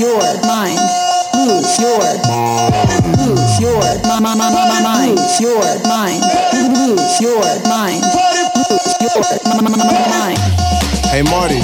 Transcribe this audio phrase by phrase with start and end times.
[0.00, 0.16] your
[0.48, 0.80] mind.
[1.36, 2.00] Lose your
[3.20, 4.24] lose your mind.
[5.12, 6.24] Lose your mind.
[6.72, 8.00] Lose your mind.
[8.56, 9.20] Lose your
[10.08, 10.40] mind.
[11.12, 11.60] Hey Marty,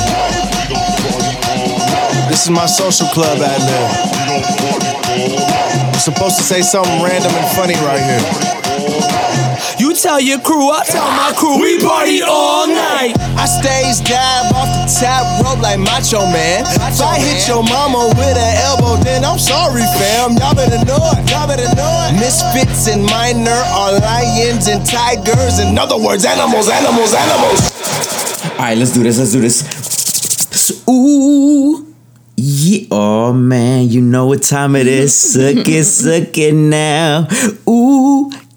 [2.29, 3.91] this is my social club ad lib.
[5.95, 8.56] I'm supposed to say something random and funny right here.
[9.79, 13.13] You tell your crew, I tell my crew, we party all night.
[13.37, 16.65] I stays dab off the top rope like Macho Man.
[16.65, 20.33] If I hit your mama with an elbow, then I'm sorry, fam.
[20.41, 21.29] Y'all better know it.
[21.29, 22.17] Y'all better know it.
[22.17, 25.61] Misfits and minor are lions and tigers.
[25.61, 27.61] In other words, animals, animals, animals.
[28.53, 29.19] All right, let's do this.
[29.19, 30.89] Let's do this.
[30.89, 31.95] Ooh.
[32.39, 32.87] Yeah.
[32.91, 35.15] Oh man, you know what time it is.
[35.15, 37.29] Suck it, suck it now.
[37.69, 37.86] Ooh.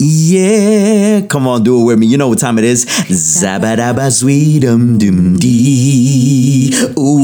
[0.02, 1.20] Yeah.
[1.26, 2.06] Come on, do it with me.
[2.06, 2.86] You know what time it is.
[2.86, 6.72] Zabadaba sweetum dum dee.
[6.98, 7.20] Ooh.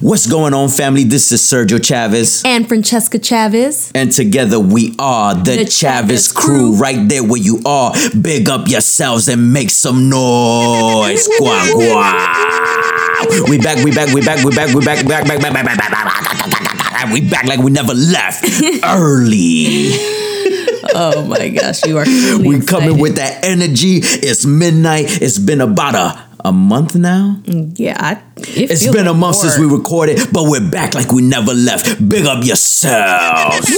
[0.00, 1.02] What's going on, family?
[1.02, 2.42] This is Sergio Chavez.
[2.44, 3.90] And Francesca Chavez.
[3.96, 5.76] And together we are the, The Chavez
[6.28, 6.54] Chavez crew.
[6.72, 6.76] crew.
[6.76, 7.92] Right there where you are.
[8.20, 11.26] Big up yourselves and make some noise.
[11.38, 12.12] Gua, gua.
[13.48, 15.52] We back, we back, we back, we back, we back, back, back, back, back, back,
[15.52, 17.12] back, back, back, back, back.
[17.12, 18.44] We back like we never left.
[18.84, 20.23] Early.
[21.04, 22.04] Oh my gosh, you are.
[22.04, 23.00] Really We coming excited.
[23.02, 23.98] with that energy.
[24.02, 25.20] It's midnight.
[25.22, 27.40] It's been about a, a month now.
[27.44, 30.94] Yeah, I, it It's feels been a like month since we recorded, but we're back
[30.94, 31.86] like we never left.
[32.08, 33.68] Big up yourselves.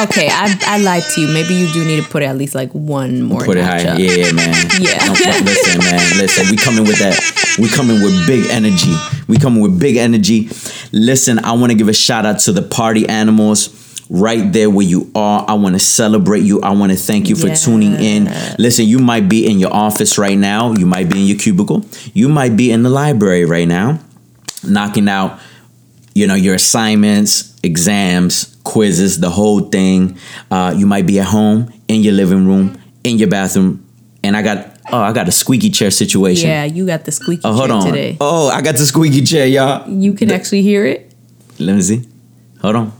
[0.00, 1.28] Okay, I I lied to you.
[1.28, 3.44] Maybe you do need to put it at least like one more.
[3.44, 3.96] Put it higher.
[3.98, 4.54] Yeah, yeah, man.
[4.80, 4.96] Yeah.
[5.06, 6.16] No, listen, man.
[6.18, 7.18] Listen, we coming with that.
[7.58, 8.94] We coming with big energy.
[9.28, 10.48] We coming with big energy.
[10.92, 13.68] Listen, I want to give a shout out to the party animals.
[14.12, 16.60] Right there where you are, I want to celebrate you.
[16.62, 18.24] I want to thank you for tuning in.
[18.58, 20.72] Listen, you might be in your office right now.
[20.72, 21.84] You might be in your cubicle.
[22.12, 24.00] You might be in the library right now,
[24.64, 25.38] knocking out
[26.12, 30.18] you know your assignments exams quizzes the whole thing
[30.50, 33.86] uh, you might be at home in your living room in your bathroom
[34.24, 37.42] and i got oh i got a squeaky chair situation Yeah, you got the squeaky
[37.44, 38.16] oh hold chair on today.
[38.20, 41.12] oh i got the squeaky chair y'all You can actually hear it.
[41.60, 42.02] let me see
[42.60, 42.92] hold on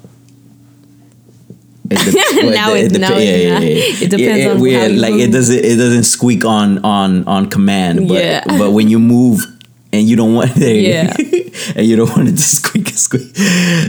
[2.41, 3.63] It Now it it- now it's not.
[3.63, 8.23] It depends on how like it doesn't it doesn't squeak on on on command but
[8.23, 8.45] Yeah.
[8.59, 9.45] but when you move
[9.93, 11.13] and you don't want there Yeah.
[11.77, 13.33] and you don't want it to squeak squeak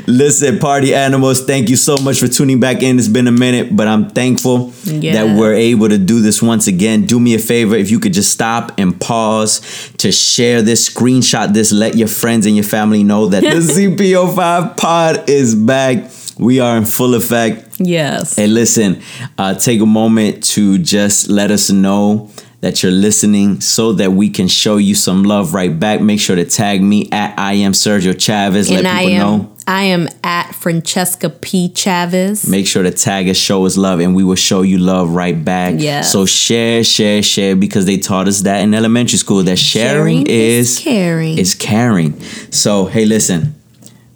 [0.07, 3.75] listen party animals thank you so much for tuning back in it's been a minute
[3.75, 5.13] but i'm thankful Yeah.
[5.25, 8.13] that we're able to do this once again do me a favor if you could
[8.13, 9.61] just stop and pause
[9.97, 14.75] to share this screenshot this let your friends and your family know that the cpo5
[14.77, 16.09] pod is back
[16.41, 18.35] we are in full effect Yes.
[18.35, 19.01] Hey, listen,
[19.37, 22.29] uh, take a moment to just let us know
[22.61, 25.99] that you're listening so that we can show you some love right back.
[25.99, 28.69] Make sure to tag me at I am Sergio Chavez.
[28.69, 29.55] and let I people am know.
[29.65, 32.47] I am at Francesca P Chavez.
[32.47, 35.43] Make sure to tag us, show us love, and we will show you love right
[35.43, 35.75] back.
[35.77, 36.11] Yes.
[36.11, 40.27] So share, share, share, because they taught us that in elementary school that sharing, Sharing
[40.27, 41.37] is is caring.
[41.39, 42.19] Is caring.
[42.51, 43.55] So hey, listen,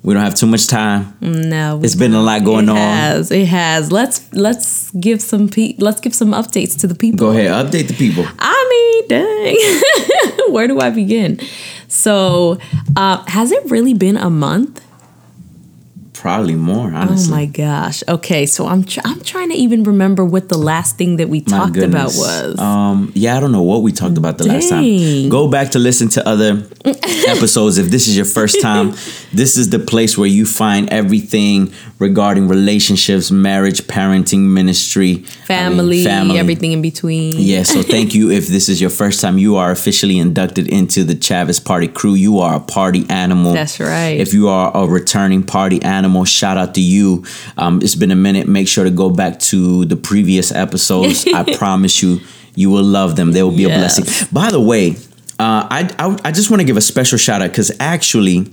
[0.05, 1.17] we don't have too much time.
[1.19, 2.77] no, It's been a lot going it on.
[2.77, 3.91] Has it has?
[3.91, 7.17] Let's let's give some pe- let's give some updates to the people.
[7.17, 8.23] Go ahead, update the people.
[8.37, 10.53] I mean, dang.
[10.53, 11.39] Where do I begin?
[11.87, 12.59] So,
[12.95, 14.84] uh, has it really been a month?
[16.25, 18.03] Probably more, Oh my gosh.
[18.09, 21.43] Okay, so I'm tr- I'm trying to even remember what the last thing that we
[21.47, 22.57] My talked about was.
[22.57, 25.29] Um, yeah, I don't know what we talked about the last time.
[25.29, 26.67] Go back to listen to other
[27.27, 27.77] episodes.
[27.77, 28.95] If this is your first time,
[29.33, 36.03] this is the place where you find everything regarding relationships, marriage, parenting, ministry, I mean,
[36.03, 37.33] family, everything in between.
[37.37, 38.31] Yeah, so thank you.
[38.31, 42.15] If this is your first time, you are officially inducted into the Chavez Party crew.
[42.15, 43.53] You are a party animal.
[43.53, 44.19] That's right.
[44.19, 47.25] If you are a returning party animal, shout out to you.
[47.57, 48.47] Um, it's been a minute.
[48.47, 51.27] Make sure to go back to the previous episodes.
[51.27, 52.21] I promise you,
[52.55, 53.33] you will love them.
[53.33, 54.27] They will be a blessing.
[54.31, 54.91] By the way,
[55.37, 58.47] uh, I, I I just want to give a special shout out because actually,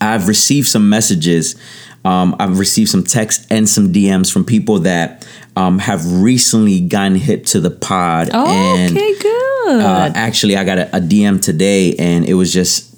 [0.00, 1.56] I've received some messages.
[2.04, 5.26] Um, I've received some texts and some DMs from people that
[5.56, 8.28] um, have recently gotten hip to the pod.
[8.32, 9.80] Oh, and okay, good.
[9.80, 12.94] uh, actually, I got a, a DM today, and it was just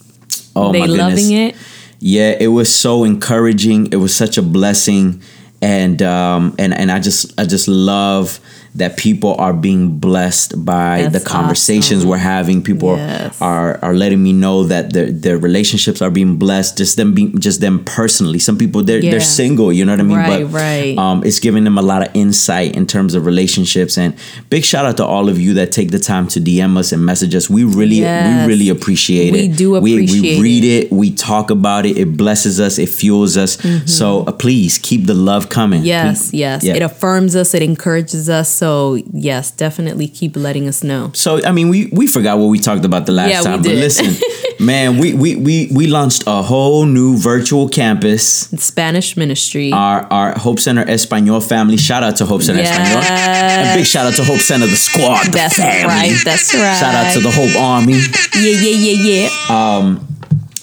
[0.57, 1.57] oh they my goodness, loving it.
[1.99, 3.93] Yeah, it was so encouraging.
[3.93, 5.23] It was such a blessing,
[5.63, 8.41] and um, and and I just I just love
[8.77, 12.11] that people are being blessed by That's the conversations awesome.
[12.11, 12.63] we're having.
[12.63, 13.37] People Yes.
[13.41, 16.77] are are letting me know that their their relationships are being blessed.
[16.79, 18.39] Just them being just them personally.
[18.39, 19.13] Some people they're Yeah.
[19.13, 19.73] they're single.
[19.73, 20.19] You know what I mean?
[20.19, 20.99] Right, but right.
[20.99, 23.97] um, it's giving them a lot of insight in terms of relationships.
[23.99, 24.15] And
[24.51, 27.01] big shout out to all of you that take the time to DM us and
[27.05, 27.49] message us.
[27.49, 28.47] We really Yes.
[28.47, 29.57] we really appreciate We it.
[29.57, 30.93] do we, we read it.
[30.93, 31.97] We talk about it.
[31.97, 32.79] It blesses us.
[32.79, 33.59] It fuels us.
[33.87, 35.81] So uh, please keep the love coming.
[35.81, 35.87] Mm-hmm.
[35.97, 36.59] Yes, Please- yes.
[36.65, 36.75] yeah.
[36.79, 38.49] It affirms us, it encourages us.
[38.63, 38.66] So,
[39.13, 41.11] yes, definitely keep letting us know.
[41.15, 43.73] So I mean, we we forgot what we talked about the last Yeah, time, but
[43.73, 44.15] listen,
[44.65, 48.49] man, we we we we launched a whole new virtual campus.
[48.59, 49.73] Spanish ministry.
[49.73, 51.77] Our our Hope Center Espanol family.
[51.77, 53.03] Shout out to Hope Center Espanol.
[53.03, 55.27] And big shout out to Hope Center the squad.
[55.27, 55.87] the That's family.
[55.89, 56.17] right.
[56.25, 56.79] That's right.
[56.79, 57.95] Shout out to the Hope Army.
[58.37, 59.29] Yeah, yeah, yeah, yeah.
[59.49, 60.06] Um,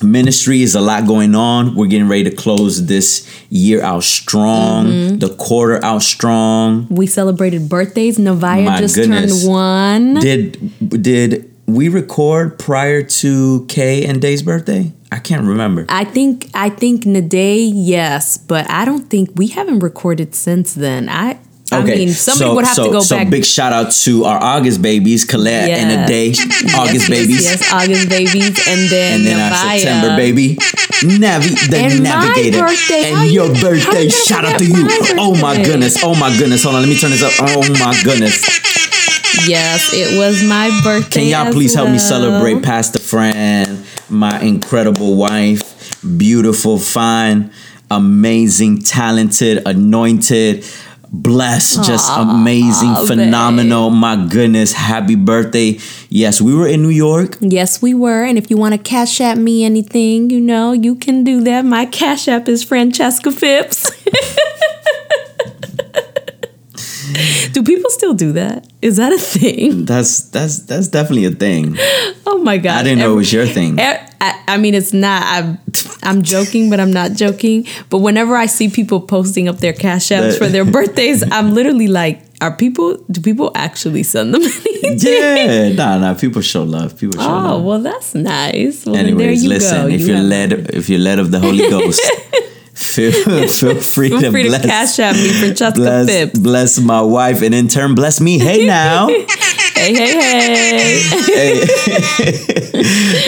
[0.04, 1.76] Ministry is a lot going on.
[1.76, 4.88] We're getting ready to close this year out strong.
[4.88, 5.18] Mm-hmm.
[5.20, 6.88] The quarter out strong.
[6.90, 8.18] We celebrated birthdays.
[8.18, 9.44] Navaya My just goodness.
[9.44, 10.14] turned one.
[10.16, 14.92] Did did we record prior to Kay and Day's birthday?
[15.12, 15.86] I can't remember.
[15.90, 21.08] I think I think Naday, yes, but I don't think we haven't recorded since then.
[21.08, 21.40] I
[21.74, 23.30] I mean somebody would have to go so back.
[23.30, 26.30] big shout out to our August babies, Colette and a day,
[26.76, 30.56] August babies, Yes, August babies, and then and then our September baby,
[31.04, 33.12] Navi, the And navigator, birthday.
[33.12, 34.10] And your birthday.
[34.10, 34.88] Shout out to you.
[35.18, 36.04] Oh my goodness.
[36.04, 36.64] Oh my goodness.
[36.64, 36.82] Hold on.
[36.82, 37.34] Let me turn this up.
[37.40, 38.42] Oh my goodness.
[39.48, 41.22] Yes, it was my birthday.
[41.22, 47.52] Can y'all as please help me celebrate Pastor Fran, my incredible wife, beautiful, fine,
[47.92, 50.64] amazing, talented, anointed,
[51.14, 53.08] blessed, just amazing, babe.
[53.08, 53.92] phenomenal.
[53.92, 55.78] My goodness, happy birthday.
[56.10, 57.38] Yes, we were in New York.
[57.40, 58.24] Yes, we were.
[58.24, 61.64] And if you want to cash at me anything, you know, you can do that.
[61.64, 63.90] My cash app is Francesca Phipps.
[67.54, 68.68] do people still do that?
[68.82, 69.86] Is that a thing?
[69.86, 71.76] That's that's that's definitely a thing.
[72.26, 72.80] Oh my god!
[72.80, 73.80] I didn't know it was your thing.
[73.80, 75.22] I, I mean, it's not.
[75.24, 75.58] I'm,
[76.04, 77.66] I'm joking, but I'm not joking.
[77.90, 81.54] But whenever I see people posting up their cash apps That- for their birthdays, I'm
[81.54, 82.98] literally like, "Are people?
[83.12, 86.14] Do people actually send them anything?" Yeah, nah, nah.
[86.14, 86.98] People show love.
[86.98, 87.64] People show Oh love.
[87.64, 88.86] well, that's nice.
[88.86, 89.88] Well, Anyways, you listen.
[89.88, 89.94] go.
[89.94, 92.02] If You you're led, if you're led of the Holy Ghost,
[92.74, 93.12] feel
[93.48, 94.62] feel free feel to free bless.
[94.62, 96.40] to cash app me, Francesca bless, Phipps.
[96.40, 98.40] bless my wife, and in turn bless me.
[98.40, 99.08] Hey now,
[99.76, 101.64] Hey, hey, hey.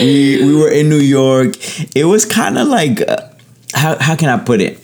[0.00, 1.54] we we were in New York.
[1.94, 3.16] It was kind of like uh,
[3.74, 4.78] how how can I put it?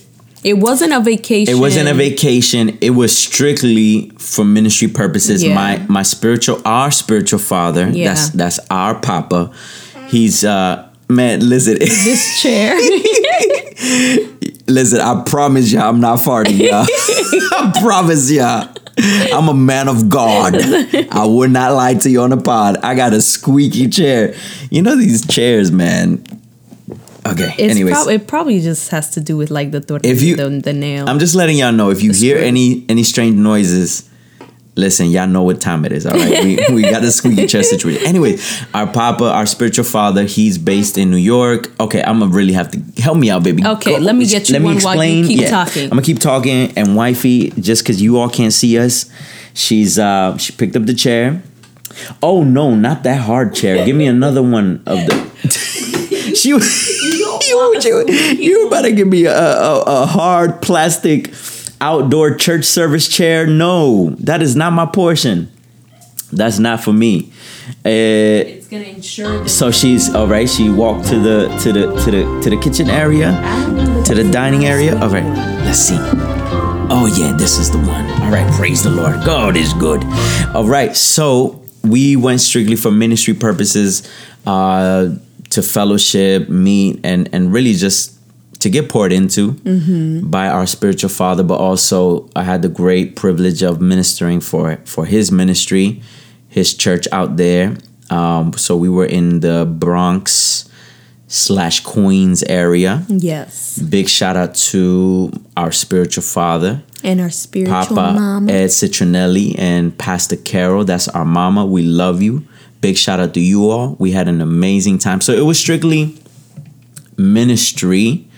[0.45, 1.55] It wasn't a vacation.
[1.55, 2.77] It wasn't a vacation.
[2.81, 5.43] It was strictly for ministry purposes.
[5.43, 5.55] Yeah.
[5.55, 7.89] My my spiritual, our spiritual father.
[7.89, 8.09] Yeah.
[8.15, 9.53] That's that's our papa.
[10.09, 11.49] He's uh man.
[11.49, 12.77] Listen, This chair.
[14.67, 15.01] Listen.
[15.01, 16.87] I promise y'all, I'm not farting, y'all.
[16.89, 18.69] I promise y'all.
[18.99, 20.55] I'm a man of God.
[21.11, 22.77] I would not lie to you on the pod.
[22.83, 24.35] I got a squeaky chair.
[24.71, 26.23] You know these chairs, man.
[27.27, 27.55] Okay.
[27.59, 30.37] It's anyways, prob- it probably just has to do with like the tortilla, If you-
[30.37, 31.09] the, the nail.
[31.09, 34.09] I'm just letting y'all know if you hear any any strange noises,
[34.75, 36.07] listen, y'all know what time it is.
[36.07, 38.07] All right, we, we got a squeaky chair situation.
[38.07, 38.39] Anyway,
[38.75, 41.71] our papa, our spiritual father, he's based in New York.
[41.81, 43.65] Okay, I'm gonna really have to help me out, baby.
[43.65, 45.85] Okay, let me get you one while you keep talking.
[45.85, 49.11] I'm gonna keep talking, and wifey, just because you all can't see us,
[49.55, 51.43] she's uh she picked up the chair.
[52.23, 53.85] Oh no, not that hard chair.
[53.85, 55.33] Give me another one of the.
[56.35, 56.59] she you,
[57.85, 58.07] you,
[58.39, 61.35] you better give me a, a, a hard plastic
[61.83, 63.47] outdoor church service chair.
[63.47, 65.51] No, that is not my portion.
[66.33, 67.31] That's not for me.
[67.85, 69.47] Uh, it's gonna ensure.
[69.47, 70.49] so she's all right.
[70.49, 73.33] She walked to the to the to the to the kitchen area,
[74.07, 74.99] to the dining area.
[74.99, 75.25] All right,
[75.67, 75.99] let's see.
[76.95, 78.07] Oh yeah, this is the one.
[78.23, 79.25] All right, praise the Lord.
[79.25, 80.03] God is good.
[80.55, 84.09] All right, so we went strictly for ministry purposes,
[84.47, 85.11] uh,
[85.51, 88.17] to fellowship, meet, and and really just
[88.63, 89.53] to get poured into
[90.23, 91.43] by our spiritual father.
[91.43, 96.03] But also, I had the great privilege of ministering for for his ministry,
[96.49, 97.77] his church out there.
[98.11, 100.69] Um, so we were in the Bronx
[101.27, 103.05] slash Queens area.
[103.09, 108.53] Yes, Big shout out to our spiritual father, and our spiritual Papa mama.
[108.53, 110.85] Ed Citronelli and Pastor Carol.
[110.85, 111.65] That's our mama.
[111.65, 112.47] We love you.
[112.81, 113.97] Big shout out to you all.
[113.99, 115.21] We had an amazing time.
[115.21, 116.19] So it was strictly
[117.17, 118.29] ministry,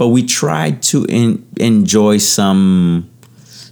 [0.00, 3.06] but we tried to en- enjoy some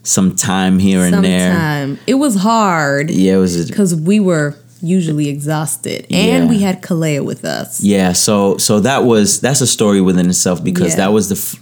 [0.02, 1.50] some time here and there.
[1.52, 3.66] Sometime it was hard Yeah, it was.
[3.70, 6.18] because we were usually exhausted, Yeah.
[6.34, 7.80] and we had Kalea with us.
[7.82, 10.96] Yeah, so so that was that's a story within itself because Yeah.
[11.02, 11.56] that was the f-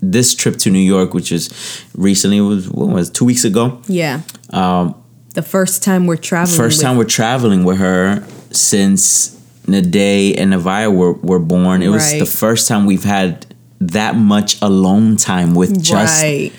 [0.00, 1.50] this trip to New York, which is
[1.96, 3.64] recently was what was it, two weeks ago.
[3.88, 4.20] Yeah,
[4.50, 4.94] um,
[5.34, 6.56] the first time we're traveling.
[6.66, 8.22] First time we're traveling with her
[8.52, 9.32] since
[9.68, 11.82] Nade and Navaya were, were born.
[11.82, 12.20] It was Right.
[12.20, 13.45] the first time we've had
[13.80, 16.52] that much alone time with just right.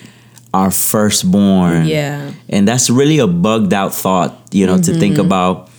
[0.54, 1.86] our firstborn.
[1.86, 2.32] Yeah.
[2.48, 5.00] And that's really a bugged out thought, you know, to Mm-hmm.
[5.00, 5.70] think about.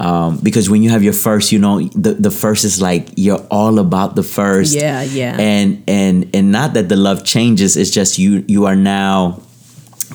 [0.00, 3.44] Um, because when you have your first, you know, the, the first is like you're
[3.50, 4.74] all about the first.
[4.74, 5.36] Yeah, yeah.
[5.38, 9.40] And and and not that the love changes, it's just you you are now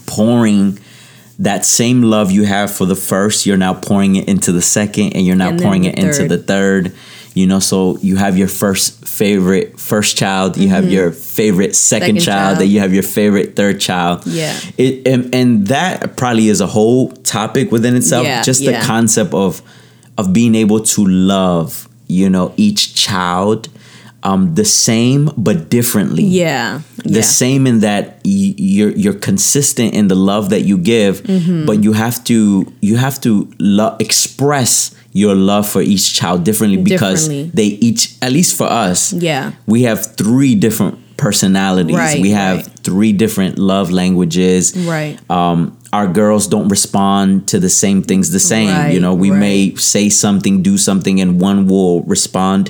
[0.05, 0.79] pouring
[1.39, 5.13] that same love you have for the first, you're now pouring it into the second,
[5.15, 6.93] and you're now And pouring the it into the third.
[7.37, 7.77] You know, so
[8.09, 12.17] you have your first favorite first child, you have your favorite second, Mm-hmm.
[12.19, 12.59] Second child, child.
[12.59, 14.17] then you have your favorite third child.
[14.25, 14.55] Yeah.
[14.77, 18.25] It and, and that probably is a whole topic within itself.
[18.25, 18.71] Yeah, just yeah.
[18.79, 19.61] the concept of
[20.17, 23.69] of being able to love, you know, each child
[24.23, 26.81] um the same but differently Yeah.
[27.05, 27.39] the yeah.
[27.41, 31.65] same in that y- you're you're consistent in the love that you give Mm-hmm.
[31.67, 34.91] but you have to you have to lo- express
[35.21, 37.51] your love for each child differently because Differently.
[37.59, 39.51] they each at least for us Yeah.
[39.73, 42.79] we have three different personalities Right, we have right.
[42.87, 44.63] three different love languages
[44.95, 45.17] Right.
[45.29, 45.59] um
[45.91, 50.09] our girls don't respond to the same things the same you know we may say
[50.09, 52.69] something do something and one will respond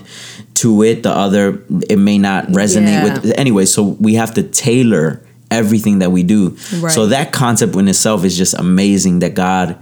[0.62, 1.46] to it the other
[1.90, 3.04] it may not resonate Yeah.
[3.06, 5.20] with anyway so we have to tailor
[5.52, 6.42] everything that we do
[6.80, 6.92] Right.
[6.96, 9.76] so that concept in itself is just amazing that god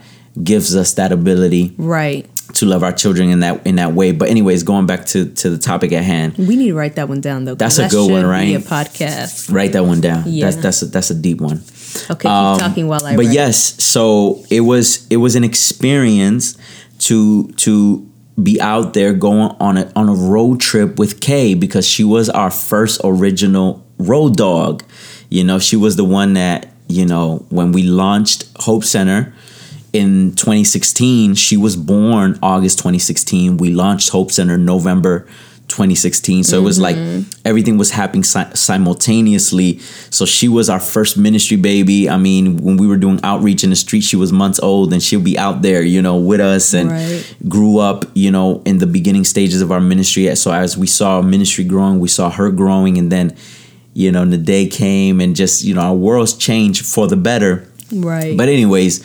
[0.44, 2.26] gives us that ability Right.
[2.56, 5.50] To love our children in that in that way but anyways going back to to
[5.50, 7.56] the topic at hand We need to write that one down though.
[7.56, 8.66] That's a that good one, should Be a right?
[8.66, 9.54] podcast.
[9.54, 10.46] write that one down Yeah.
[10.46, 11.62] that's that's a, that's a deep one
[12.12, 13.16] Okay, keep Um, talking while I.
[13.16, 13.34] but write.
[13.34, 16.58] yes so it was it was an experience
[17.00, 18.10] to to
[18.42, 22.30] be out there going on a on a road trip with Kay because she was
[22.30, 24.84] our first original road dog
[25.30, 29.34] you know she was the one that you know when we launched Hope Center
[29.96, 35.26] in 2016 she was born August 2016 we launched Hope Center November
[35.68, 37.28] 2016 so it was like mm-hmm.
[37.44, 39.80] everything was happening si- simultaneously.
[40.12, 42.08] So she was our first ministry baby.
[42.08, 45.02] I mean when we were doing outreach in the street she was months old and
[45.02, 47.36] she'll be out there you know with us and Right.
[47.50, 50.34] grew up you know in the beginning stages of our ministry.
[50.36, 53.36] So as we saw ministry growing we saw her growing and then
[53.94, 57.68] you know the day came and just you know our worlds changed for the better.
[57.92, 58.36] Right.
[58.38, 59.04] but anyways,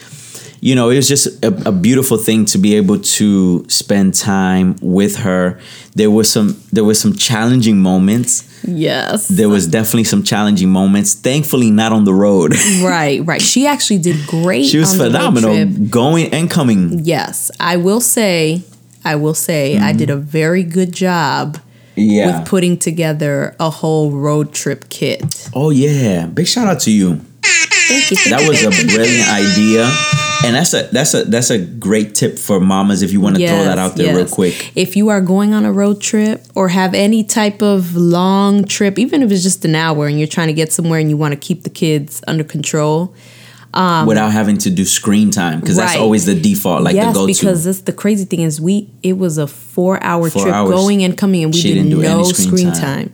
[0.61, 4.77] you know, it was just a, a beautiful thing to be able to spend time
[4.83, 5.59] with her.
[5.95, 8.45] There was some there was some challenging moments.
[8.69, 9.29] yes.
[9.29, 11.15] There was definitely some challenging moments.
[11.15, 12.55] Thankfully, not on the road.
[12.83, 13.25] right.
[13.25, 13.41] Right.
[13.43, 14.67] She actually did great.
[14.67, 17.01] she was on the phenomenal, going and coming.
[17.05, 18.63] Yes, I will say.
[19.03, 21.59] I will say I did a very good job
[21.97, 22.09] Mm-hmm.
[22.11, 22.39] Yeah.
[22.41, 25.51] with putting together a whole road trip kit.
[25.55, 26.27] oh yeah.
[26.27, 27.21] Big shout out to you.
[27.91, 28.17] Thank you.
[28.31, 29.91] That was a brilliant idea.
[30.43, 33.47] And that's a that's a that's a great tip for mamas if you want to
[33.47, 34.73] throw that out there real quick.
[34.75, 38.99] If you are going on a road trip or have any type of long trip,
[38.99, 41.33] even if it's just an hour and you're trying to get somewhere and you want
[41.33, 43.15] to keep the kids under control,
[43.75, 47.21] um, without having to do screen time because that's always the default, like yes, the
[47.21, 47.33] go-to.
[47.35, 50.71] because this, the crazy thing is we it was a four hour Four trip hours.
[50.71, 53.09] going and coming and we She did didn't do no any screen screen, time.
[53.11, 53.13] time.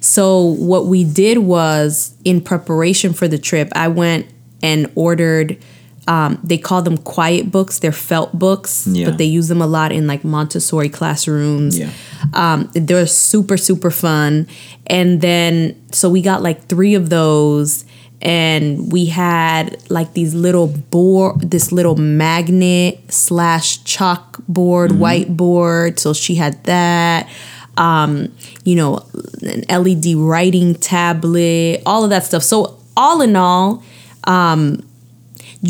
[0.00, 4.26] So what we did was in preparation for the trip, I went
[4.62, 5.58] and ordered.
[6.08, 7.78] Um, they call them quiet books.
[7.78, 9.10] They're felt books, Yeah.
[9.10, 11.78] but they use them a lot in like Montessori classrooms.
[11.78, 11.90] Yeah.
[12.32, 14.48] Um, they're super super fun.
[14.86, 17.84] And then so we got like three of those,
[18.22, 25.98] and we had like these little board, this little magnet slash chalkboard, whiteboard.
[26.00, 27.28] So she had that.
[27.76, 28.34] Um,
[28.64, 29.06] you know,
[29.42, 32.42] an LED writing tablet, all of that stuff.
[32.42, 33.82] So all in all,
[34.24, 34.86] um,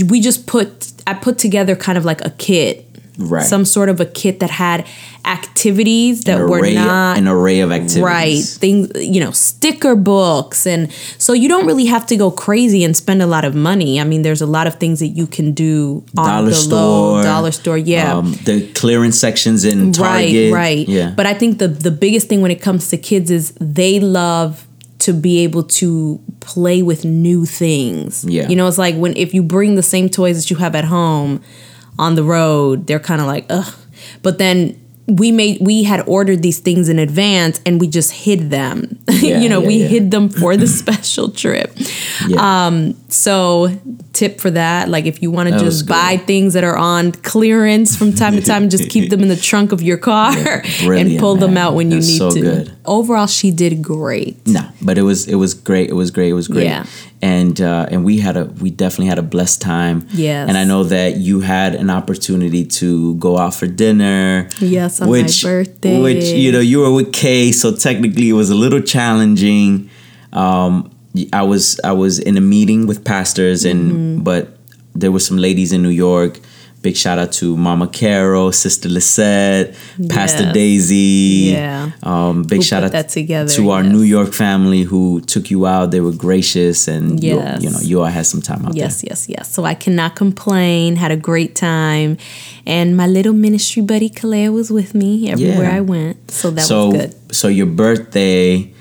[0.09, 2.87] we just put I put together kind of like a kit,
[3.21, 3.45] Right.
[3.45, 4.87] Some sort of a kit that had
[5.25, 8.01] activities that were not an array of activities.
[8.03, 12.83] right things you know sticker books and so you don't really have to go crazy
[12.83, 15.27] and spend a lot of money i mean there's a lot of things that you
[15.27, 19.93] can do on Dollar the store, low dollar store yeah Um, the clearance sections in
[19.93, 20.53] Target.
[20.53, 21.13] right right Yeah.
[21.15, 24.67] but i think the the biggest thing when it comes to kids is they love
[25.01, 28.49] to be able to play with new things Yeah.
[28.49, 30.85] you know it's like when if you bring the same toys that you have at
[30.87, 31.43] home
[32.01, 33.75] on the road they're kind of like ugh
[34.23, 34.77] but then
[35.07, 39.39] we made we had ordered these things in advance and we just hid them Yeah,
[39.41, 39.87] you know yeah, we yeah.
[39.89, 41.73] hid them for the special trip
[42.29, 42.67] yeah.
[42.67, 43.79] Um, So,
[44.13, 47.97] tip for that, like if you want to just buy things that are on clearance
[47.97, 51.21] from time to time, just keep them in the trunk of your car and brilliant,
[51.21, 52.41] pull them out when you need so to.
[52.41, 52.77] good.
[52.85, 54.47] Overall, she did great.
[54.47, 55.91] No, but it was it was great.
[55.91, 56.31] It was great.
[56.31, 56.65] It was great.
[56.65, 56.87] Yeah.
[57.23, 60.07] And uh, and we had a we definitely had a blessed time.
[60.11, 60.49] Yes.
[60.49, 64.49] And I know that you had an opportunity to go out for dinner.
[64.59, 66.01] Yes, on my birthday.
[66.01, 69.91] Which you know you were with Kay, so technically it was a little challenging.
[70.33, 70.90] Um,
[71.33, 74.23] I was I was in a meeting with pastors, and Mm-hmm.
[74.23, 74.57] but
[74.95, 76.39] there were some ladies in New York.
[76.83, 79.75] Big shout out to Mama Carol, Sister Lisette,
[80.09, 81.53] Pastor Daisy.
[81.53, 81.91] Yeah.
[82.03, 83.83] Um, big Who shout out that together, to our.
[83.83, 85.91] New York family who took you out.
[85.91, 87.63] They were gracious, and you, Yes.
[87.63, 89.53] you know you all had some time out Yes, yes, yes.
[89.53, 90.97] So I cannot complain.
[90.97, 92.17] Had a great time,
[92.67, 95.77] and my little ministry buddy Kalea was with me everywhere Yeah.
[95.77, 96.31] I went.
[96.31, 96.63] So that.
[96.65, 97.35] So was good.
[97.35, 98.73] so your birthday,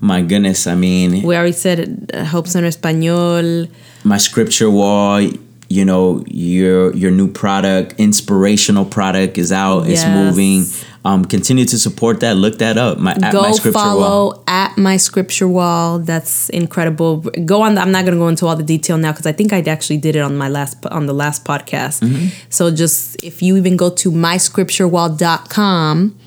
[0.00, 3.68] my goodness, I mean, We already said it, uh, Hope Center Español.
[4.04, 5.20] my scripture wall
[5.68, 10.62] you know your your new product inspirational product is out it's moving
[11.04, 14.44] um continue to support that look that up my at Go my scripture follow wall
[14.46, 15.98] at my scripture wall.
[15.98, 17.20] That's incredible.
[17.44, 17.78] Go on.
[17.78, 19.98] I'm not going to go into all the detail now because I think I actually
[19.98, 22.00] did it on my last on the last podcast.
[22.02, 22.28] Mm-hmm.
[22.50, 26.18] So just if you even go to myscripturewall.com,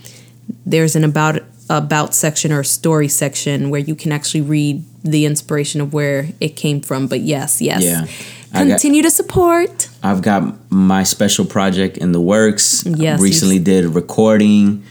[0.66, 5.82] there's an about about section or story section where you can actually read the inspiration
[5.82, 7.08] of where it came from.
[7.08, 7.84] But yes, yes.
[7.84, 8.08] Yeah.
[8.52, 9.90] I got- Continue to support.
[10.02, 14.82] i've got my special project in the works Yes, recently did a recording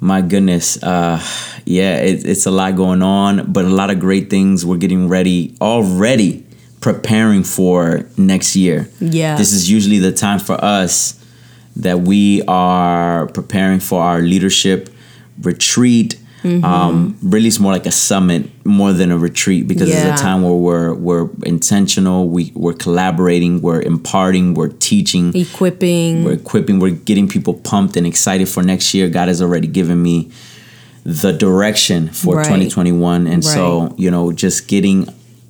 [0.00, 1.18] my goodness uh
[1.64, 5.08] yeah it, it's a lot going on but a lot of great things we're getting
[5.08, 6.44] ready already
[6.80, 9.36] preparing for next year Yeah.
[9.38, 11.14] this is usually the time for us
[11.76, 14.90] that we are preparing for our leadership
[15.42, 16.18] retreat.
[16.42, 16.64] Mm-hmm.
[16.64, 20.12] Um, really, it's more like a summit more than a retreat because Yeah.
[20.12, 22.28] it's a time where we're we're intentional.
[22.28, 23.60] We we're collaborating.
[23.60, 24.54] We're imparting.
[24.54, 25.34] We're teaching.
[25.34, 26.22] Equipping.
[26.24, 26.78] We're equipping.
[26.78, 29.08] We're getting people pumped and excited for next year.
[29.08, 30.30] God has already given me
[31.04, 32.44] the direction for Right.
[32.44, 35.08] 2021, and so you know, just getting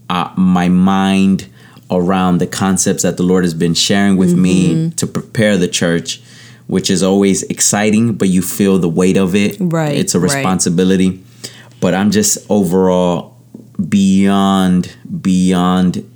[0.09, 1.49] uh, my mind
[1.91, 4.43] around the concepts that the Lord has been sharing with Mm-hmm.
[4.43, 6.23] me to prepare the church,
[6.69, 9.57] which is always exciting, but you feel the weight of it.
[9.59, 10.33] Right, it's a right.
[10.33, 11.25] responsibility.
[11.81, 13.37] But I'm just overall
[13.89, 16.09] beyond beyond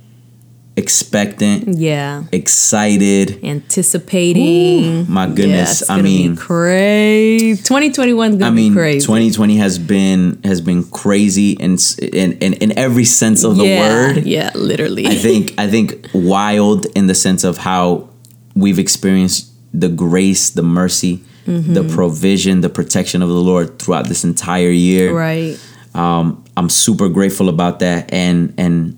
[0.75, 2.23] expectant, yeah.
[2.31, 3.43] excited.
[3.43, 5.09] Anticipating.
[5.11, 7.61] my goodness, Yeah, I mean- crazy.
[7.61, 9.05] 2021 gonna I mean, be crazy.
[9.05, 13.79] 2020 has been has been crazy in in in, in every sense of the yeah,
[13.89, 14.25] word.
[14.25, 15.07] Yeah, literally.
[15.07, 18.09] I think I think wild in the sense of how
[18.55, 21.73] we've experienced the grace, the mercy, Mm-hmm.
[21.73, 25.13] the provision, the protection of the Lord throughout this entire year.
[25.13, 25.59] right.
[25.93, 28.95] Um, I'm super grateful about that, and and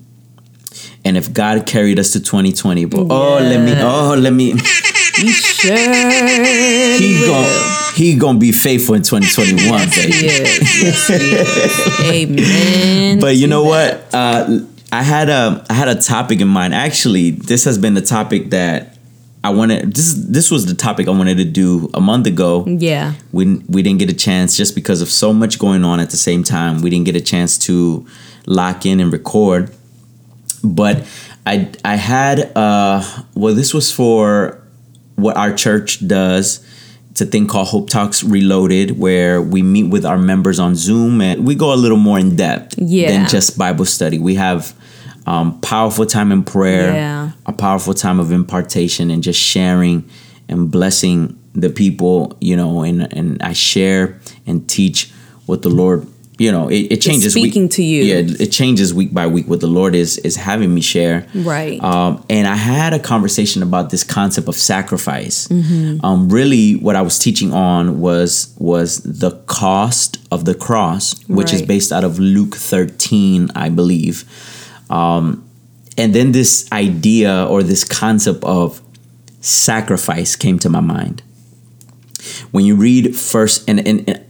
[1.04, 4.52] and if God carried us to 2020, but oh let me oh let me
[5.18, 5.76] You sure?
[5.76, 7.28] he will.
[7.32, 10.12] gon' he gonna be faithful in 2021, baby.
[10.12, 12.00] Yes, yes, yes.
[12.12, 13.18] Amen.
[13.18, 14.06] But you know what?
[14.14, 14.60] Uh,
[14.92, 16.74] I had a I had a topic in mind.
[16.74, 18.95] Actually, this has been the topic that
[19.46, 19.94] I wanted.
[19.94, 22.64] This this was the topic I wanted to do a month ago.
[22.66, 26.10] yeah, We we didn't get a chance just because of so much going on at
[26.10, 26.82] the same time.
[26.82, 28.04] We didn't get a chance to
[28.46, 29.70] lock in and record.
[30.64, 31.06] But
[31.46, 33.02] I I had uh
[33.34, 34.58] well this was for
[35.16, 36.60] what our church does.
[37.10, 41.20] It's a thing called Hope Talks Reloaded, where we meet with our members on Zoom
[41.22, 43.08] and we go a little more in depth Yeah.
[43.10, 44.18] than just Bible study.
[44.18, 44.74] We have
[45.26, 47.30] um, powerful time in prayer, Yeah.
[47.46, 50.08] a powerful time of impartation, and just sharing
[50.48, 52.36] and blessing the people.
[52.40, 55.10] You know, and and I share and teach
[55.46, 56.06] what the Lord.
[56.38, 57.32] You know, it, it changes.
[57.32, 58.02] speaking week, to you.
[58.02, 59.48] Yeah, it changes week by week.
[59.48, 61.26] What the Lord is is having me share.
[61.34, 61.82] Right.
[61.82, 65.48] Um, and I had a conversation about this concept of sacrifice.
[65.48, 66.04] Mm-hmm.
[66.04, 71.54] Um, really, what I was teaching on was was the cost of the cross, which
[71.54, 74.24] is based out of Luke thirteen, I believe.
[74.90, 75.48] Um,
[75.98, 78.80] and then this idea or this concept of
[79.40, 81.22] sacrifice came to my mind.
[82.50, 84.24] When you read first, and, and, and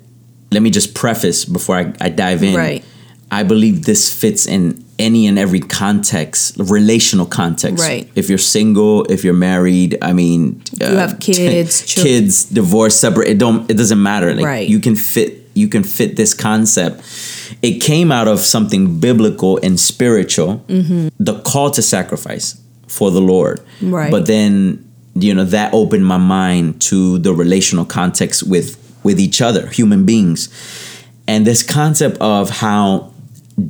[0.52, 2.54] let me just preface before I, I dive in.
[2.54, 2.84] Right.
[3.30, 7.82] I believe this fits in any and every context, relational context.
[7.82, 8.08] Right.
[8.14, 12.14] If you're single, if you're married, I mean, uh, You have kids, children.
[12.14, 13.28] kids, divorce, separate.
[13.28, 13.68] It don't.
[13.70, 14.32] It doesn't matter.
[14.32, 14.68] Like Right.
[14.68, 15.35] you can fit.
[15.56, 17.02] You can fit this concept.
[17.62, 20.64] It came out of something biblical and spiritual.
[20.68, 21.08] Mm-hmm.
[21.18, 23.60] The call to sacrifice for the Lord.
[23.80, 24.10] Right.
[24.10, 24.82] But then
[25.14, 30.04] you know that opened my mind to the relational context with with each other, human
[30.04, 30.48] beings,
[31.28, 33.12] and this concept of how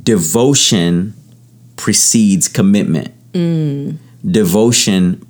[0.03, 1.13] devotion
[1.75, 3.13] precedes commitment.
[3.33, 3.97] Mm.
[4.29, 5.25] Devotion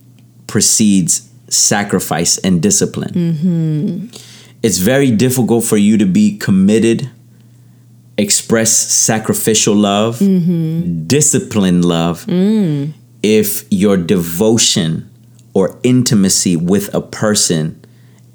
[0.47, 3.13] precedes sacrifice and discipline.
[3.13, 4.36] Mm-hmm.
[4.63, 7.09] It's very difficult for you to be committed,
[8.17, 10.19] express sacrificial love,
[11.07, 12.25] discipline love,
[13.23, 15.09] if your devotion
[15.53, 17.83] or intimacy with a person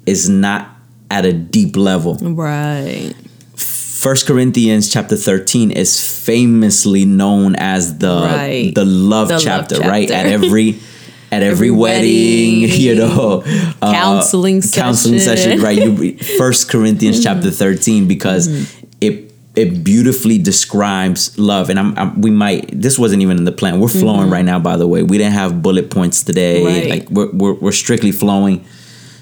[0.05, 0.69] is not
[1.11, 2.15] at a deep level.
[2.15, 3.13] Right.
[3.55, 8.75] First Corinthians chapter 13 is famously known as the Right.
[8.75, 10.09] the love The love chapter, right?
[10.11, 10.73] At every
[11.33, 13.43] at every, Every wedding, wedding, you know,
[13.81, 15.59] uh, counseling counseling session.
[15.59, 15.77] session, right?
[15.77, 18.87] You First Corinthians chapter 13 because Mm-hmm.
[19.01, 23.51] it it beautifully describes love, and I'm, I'm we might this wasn't even in the
[23.51, 23.79] plan.
[23.79, 25.03] We're flowing right now, by the way.
[25.03, 26.55] We didn't have bullet points today.
[26.63, 26.67] Mm-hmm.
[26.73, 26.89] Right.
[26.89, 28.65] Like we're, we're we're strictly flowing.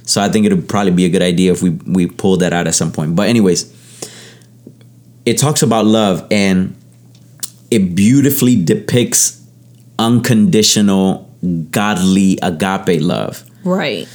[0.06, 2.66] So I think it'd probably be a good idea if we we pull that out
[2.68, 3.16] at some point.
[3.16, 3.72] But anyways,
[5.26, 6.76] it talks about love and
[7.70, 9.42] it beautifully depicts
[10.00, 11.31] unconditional
[11.70, 13.44] godly agape love.
[13.64, 14.08] Right.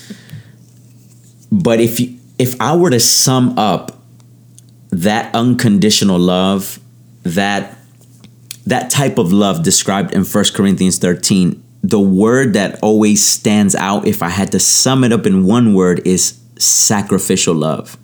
[1.50, 4.02] But if you, if I were to sum up
[4.90, 6.78] that unconditional love,
[7.22, 7.76] that
[8.66, 14.06] that type of love described in 1 Corinthians 13, the word that always stands out
[14.06, 17.96] if I had to sum it up in one word is sacrificial love.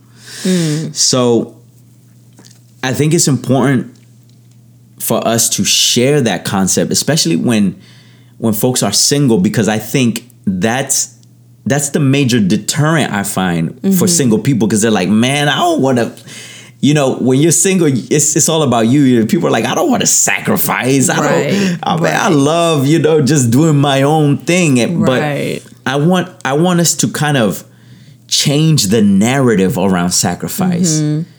[0.42, 0.94] Mm.
[0.94, 1.60] So
[2.82, 3.96] I think it's important
[5.00, 7.80] for us to share that concept, especially when
[8.42, 11.16] when folks are single, because I think that's
[11.64, 14.06] that's the major deterrent I find for mm-hmm.
[14.06, 16.12] single people because they're like, man, I don't want to.
[16.80, 19.24] You know, when you're single, it's it's all about you.
[19.26, 21.08] People are like, I don't want to sacrifice.
[21.08, 21.78] I Right, don't.
[21.84, 24.98] I, mean, I love you know just doing my own thing.
[24.98, 25.62] Right.
[25.64, 27.62] But I want I want us to kind of
[28.26, 30.98] change the narrative around sacrifice.
[30.98, 31.30] Mm-hmm.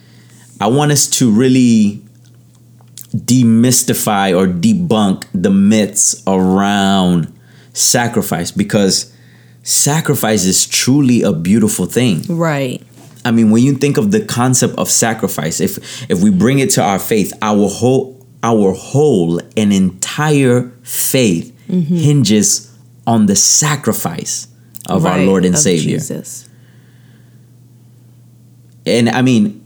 [0.63, 2.01] I want us to really
[3.15, 7.31] demystify or debunk the myths around
[7.73, 9.13] sacrifice because
[9.61, 12.23] sacrifice is truly a beautiful thing.
[12.27, 12.85] Right.
[13.25, 16.71] I mean, when you think of the concept of sacrifice, if if we bring it
[16.71, 21.95] to our faith, our whole our whole and entire faith mm-hmm.
[21.95, 24.47] hinges on the sacrifice
[24.89, 25.97] of our Lord and Savior.
[25.97, 26.49] Jesus.
[28.85, 29.63] And I mean,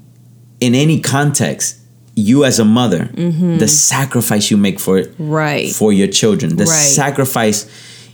[0.59, 1.79] in any context,
[2.17, 5.29] you as a mother, the sacrifice you make for Mm-hmm.
[5.29, 5.69] Right.
[5.71, 6.73] for your children, the Right.
[7.01, 7.67] sacrifice,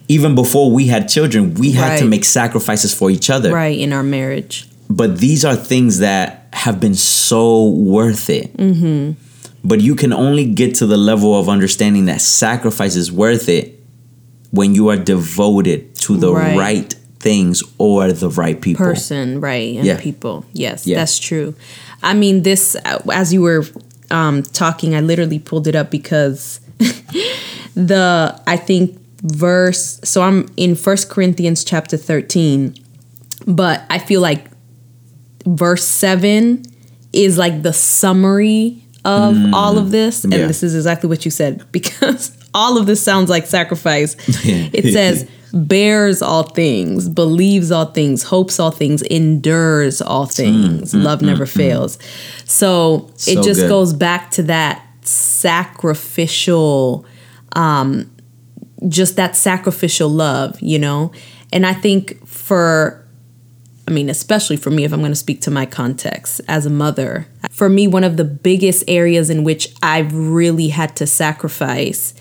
[0.10, 3.52] even before we had children, we had to make sacrifices for each other.
[3.54, 4.68] right in our marriage.
[4.89, 8.56] But these are things that have been so worth it.
[8.58, 9.12] Mm-hmm.
[9.63, 13.80] But you can only get to the level of understanding that sacrifice is worth it
[14.52, 16.58] when you are devoted to the Right.
[16.58, 18.84] right things or the right people.
[18.86, 19.78] person, right?
[19.78, 19.98] And Yeah.
[19.98, 20.44] people.
[20.52, 20.98] Yes, Yeah.
[20.98, 21.56] that's true.
[22.04, 23.63] I mean, this, uh, as you were
[24.13, 26.60] um, talking, I literally pulled it up because
[27.76, 32.76] the, I think, verse, so I'm in First Corinthians chapter 13,
[33.47, 34.45] but I feel like
[35.45, 36.63] verse 7
[37.12, 40.23] is like the summary of all of this.
[40.23, 40.38] And Mm.
[40.39, 40.47] Yeah.
[40.47, 44.15] this is exactly what you said because all of this sounds like sacrifice.
[44.45, 50.94] it says, bears all things, believes all things, hopes all things, endures all mm, things.
[50.94, 52.00] Mm, love mm, never fails.
[52.46, 53.70] So, it So just good.
[53.70, 57.06] goes back to that sacrificial
[57.56, 58.10] um,
[58.88, 61.12] just that sacrificial love, you know?
[61.52, 63.06] And I think for,
[63.88, 66.70] I mean, especially for me, if I'm going to speak to my context as a
[66.70, 72.13] mother, for me, one of the biggest areas in which I've really had to sacrifice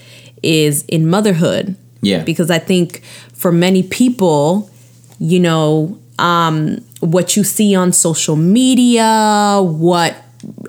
[0.42, 1.76] is in motherhood.
[2.02, 2.22] Yeah.
[2.24, 4.70] Because I think for many people,
[5.18, 10.16] you know, um, what you see on social media, what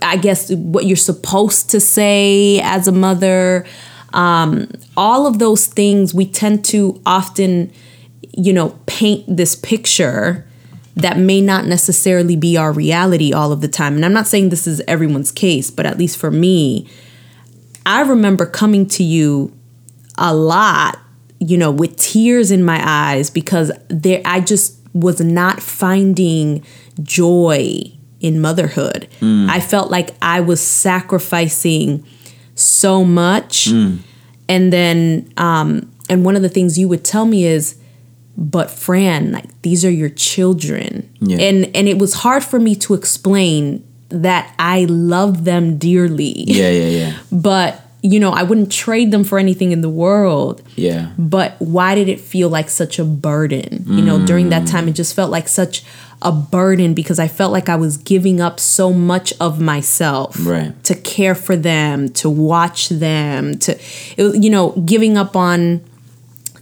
[0.02, 3.66] I guess what you're supposed to say as a mother,
[4.14, 7.72] um, all of those things we tend to often,
[8.32, 10.48] you know, paint this picture
[10.96, 13.96] that may not necessarily be our reality all of the time.
[13.96, 16.88] And I'm not saying this is everyone's case, but at least for me,
[17.86, 19.52] I remember coming to you
[20.18, 21.00] a lot,
[21.48, 26.64] you know, with tears in my eyes because there I just was not finding
[27.02, 29.08] joy in motherhood.
[29.22, 32.06] I felt like I was sacrificing
[32.56, 33.68] so much.
[33.68, 37.80] And then um and one of the things you would tell me is
[38.36, 41.10] but Fran, like these are your children.
[41.20, 41.38] Yeah.
[41.38, 46.70] And and it was hard for me to explain that I love them dearly Yeah,
[46.70, 47.18] yeah, yeah.
[47.32, 51.12] but you know i wouldn't trade them for anything in the world Yeah.
[51.18, 54.92] but why did it feel like such a burden you know during that time it
[54.94, 55.84] just felt like such
[56.22, 60.72] a burden because i felt like i was giving up so much of myself Right.
[60.84, 63.80] to care for them to watch them to
[64.18, 65.82] you know giving up on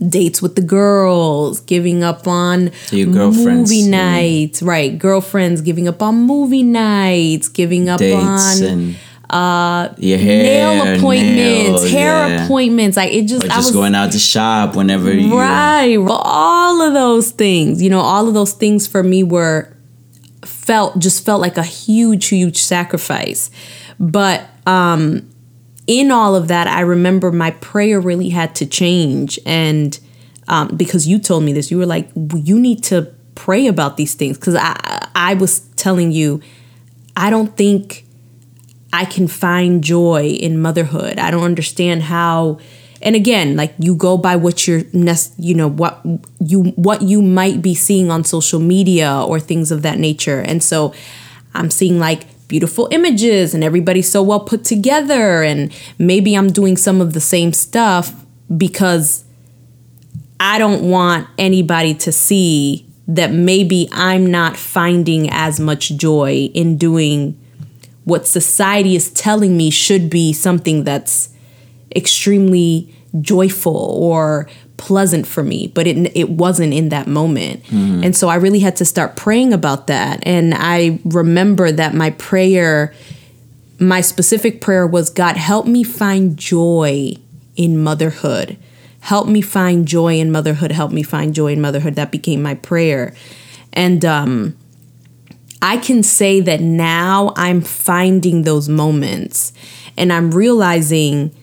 [0.08, 3.89] dates with the girls, giving up on movie yeah.
[3.91, 4.97] nights, right?
[4.97, 8.95] Girlfriends giving up on movie nights, giving up Dates on and
[9.32, 12.46] uh, your hair, nail appointments, nails, hair yeah.
[12.46, 12.98] appointments.
[12.98, 15.38] Like it just, Or I just was going out to shop whenever you.
[15.38, 15.98] right.
[15.98, 19.76] All of those things, you know, all of those things for me were
[20.44, 23.50] felt just felt like a huge, huge sacrifice.
[24.00, 25.30] But um,
[25.88, 29.98] in all of that, I remember my prayer really had to change, and
[30.50, 34.13] um, because you told me this, you were like, you need to pray about these
[34.13, 36.41] things because I I was telling you,
[37.15, 38.06] I don't think
[38.93, 41.17] I can find joy in motherhood.
[41.17, 42.60] I don't understand how
[43.04, 44.84] and again, like you go by what you're
[45.38, 46.06] you know, what
[46.39, 50.39] you what you might be seeing on social media or things of that nature.
[50.39, 50.93] And so
[51.54, 56.77] I'm seeing like beautiful images and everybody's so well put together and maybe I'm doing
[56.77, 58.13] some of the same stuff
[58.56, 59.23] because
[60.39, 66.77] I don't want anybody to see that maybe I'm not finding as much joy in
[66.77, 67.40] doing
[68.04, 71.30] what society is telling me should be something that's
[71.96, 77.64] extremely joyful or pleasant for me but it it wasn't in that moment.
[78.04, 80.24] And so I really had to start praying about that.
[80.26, 82.94] And I remember that my prayer
[83.80, 87.14] my specific prayer was God help me find joy
[87.56, 88.58] in motherhood.
[89.02, 90.72] Help me find joy in motherhood.
[90.72, 91.96] Help me find joy in motherhood.
[91.96, 93.14] That became my prayer.
[93.74, 94.58] And um
[95.62, 99.54] I can say that now I'm finding those moments
[99.95, 101.36] and I'm realizing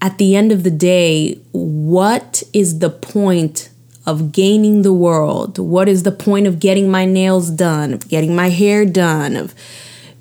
[0.00, 3.68] at the end of the day, what is the point
[4.06, 5.58] of gaining the world?
[5.58, 9.54] What is the point of getting my nails done, of getting my hair done, of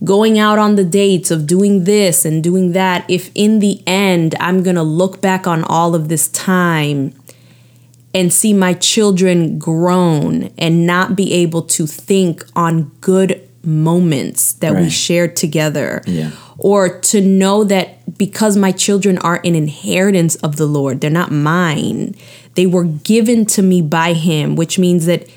[0.04, 4.36] going out on the dates, of doing this and doing that, if in the end
[4.40, 7.14] I'm gonna look back on all of this time
[8.14, 14.76] and see my children grown and not be able to think on good moments that
[14.76, 16.02] we shared together.
[16.06, 16.32] Yeah.
[16.58, 21.32] Or to know that because my children are an inheritance of the Lord, they're not
[21.32, 22.16] mine.
[22.56, 25.30] They were given to me by Him, which means that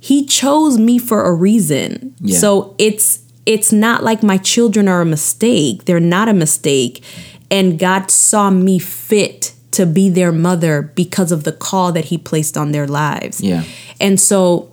[0.00, 2.14] He chose me for a reason.
[2.20, 2.38] Yeah.
[2.38, 5.84] So it's it's not like my children are a mistake.
[5.84, 7.04] They're not a mistake.
[7.50, 12.18] And God saw me fit to be their mother because of the call that He
[12.18, 13.40] placed on their lives.
[13.40, 13.64] Yeah.
[14.00, 14.72] And so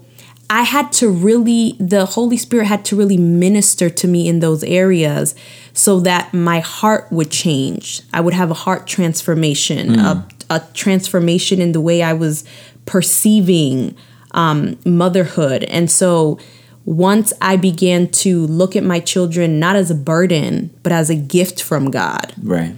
[0.49, 4.63] I had to really, the Holy Spirit had to really minister to me in those
[4.63, 5.35] areas
[5.73, 8.01] so that my heart would change.
[8.13, 12.43] I would have a heart transformation, a, a transformation in the way I was
[12.85, 13.95] perceiving
[14.31, 15.63] um, motherhood.
[15.65, 16.39] And so
[16.83, 21.15] once I began to look at my children not as a burden, but as a
[21.15, 22.73] gift from God, Right.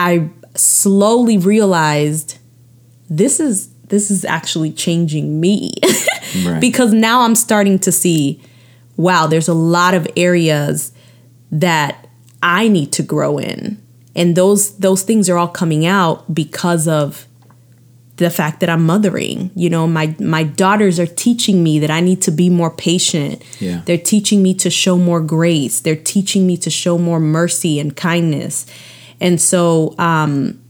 [0.00, 2.38] I slowly realized
[3.08, 5.72] this is this is actually changing me.
[6.44, 6.60] Right.
[6.60, 8.40] because now I'm starting to see
[8.96, 10.92] wow there's a lot of areas
[11.50, 12.06] that
[12.40, 13.82] I need to grow in.
[14.14, 17.26] And those those things are all coming out because of
[18.18, 19.50] the fact that I'm mothering.
[19.56, 23.42] You know my my daughters are teaching me that I need to be more patient.
[23.58, 23.82] Yeah.
[23.86, 25.80] they're teaching me to show more grace.
[25.80, 28.66] They're teaching me to show more mercy and kindness
[29.20, 30.60] and so um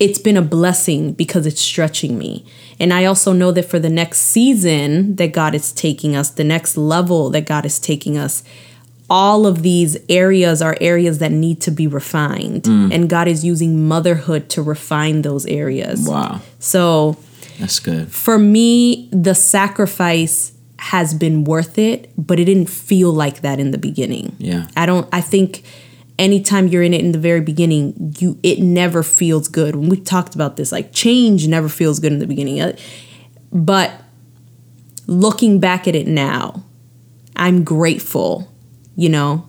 [0.00, 2.44] it's been a blessing because it's stretching me.
[2.78, 6.44] And I also know that for the next season that God is taking us, the
[6.44, 8.44] next level that God is taking us,
[9.10, 12.66] all of these areas are areas that need to be refined.
[12.66, 16.06] And God is using motherhood to refine those areas.
[16.06, 16.42] Wow.
[16.58, 17.16] So
[17.58, 18.12] That's good.
[18.12, 23.72] for me, the sacrifice has been worth it, but it didn't feel like that in
[23.72, 24.36] the beginning.
[24.38, 24.68] Yeah.
[24.76, 25.64] I don't I think
[26.18, 29.76] anytime you're in it in the very beginning, you it never feels good.
[29.76, 32.60] When we talked about this, like change never feels good in the beginning.
[32.60, 32.76] Uh,
[33.52, 33.92] But
[35.06, 36.62] looking back at it now,
[37.36, 38.52] I'm grateful,
[38.96, 39.44] you know.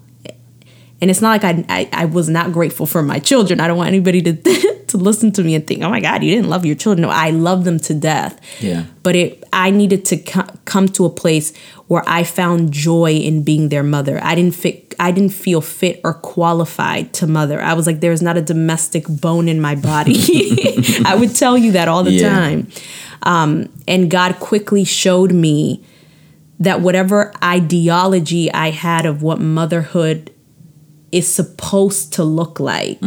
[1.02, 3.62] And it's not like I, I, I was not grateful for my children.
[3.62, 4.34] I don't want anybody to
[4.88, 7.10] to listen to me and think, "Oh my God, you didn't love your children." No,
[7.10, 8.84] I love them to death Yeah.
[9.04, 11.56] but it i needed to co- come to a place
[11.88, 14.20] where i found joy in being their mother.
[14.24, 17.62] I didn't fit i didn't feel fit or qualified to mother.
[17.62, 20.16] I was like there's not a domestic bone in my body.
[21.06, 22.30] I would tell you that all the Yeah.
[22.30, 22.68] time.
[23.24, 25.84] Um, and god quickly showed me
[26.60, 30.32] that whatever ideology i had of what motherhood
[31.12, 33.00] is supposed to look like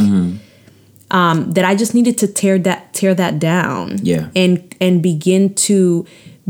[1.11, 4.31] um, that I just needed to tear that tear that down Yeah.
[4.35, 6.07] and and begin to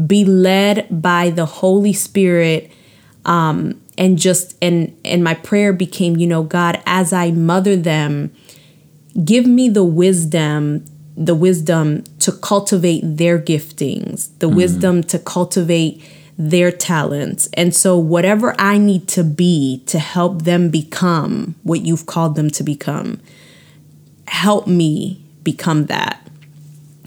[0.07, 2.71] be led by the Holy Spirit
[3.25, 8.33] um, and just and and my prayer became you know God as I mother them
[9.25, 10.85] give me the wisdom
[11.17, 16.03] the wisdom to cultivate their giftings, the wisdom to cultivate
[16.39, 17.49] their talents.
[17.55, 22.51] And so, whatever I need to be to help them become what you've called them
[22.51, 23.21] to become,
[24.27, 26.22] help me become that.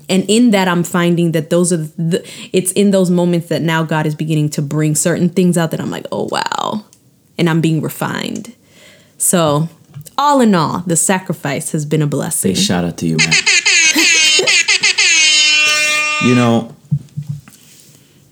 [0.08, 3.84] And in that, I'm finding that those are the, it's in those moments that now
[3.84, 6.86] God is beginning to bring certain things out that I'm like, oh, wow.
[7.38, 8.56] And I'm being refined.
[9.18, 9.70] So,
[10.18, 12.54] all in all, the sacrifice has been a blessing.
[12.54, 13.34] Big shout out to you, man.
[16.24, 16.74] you know,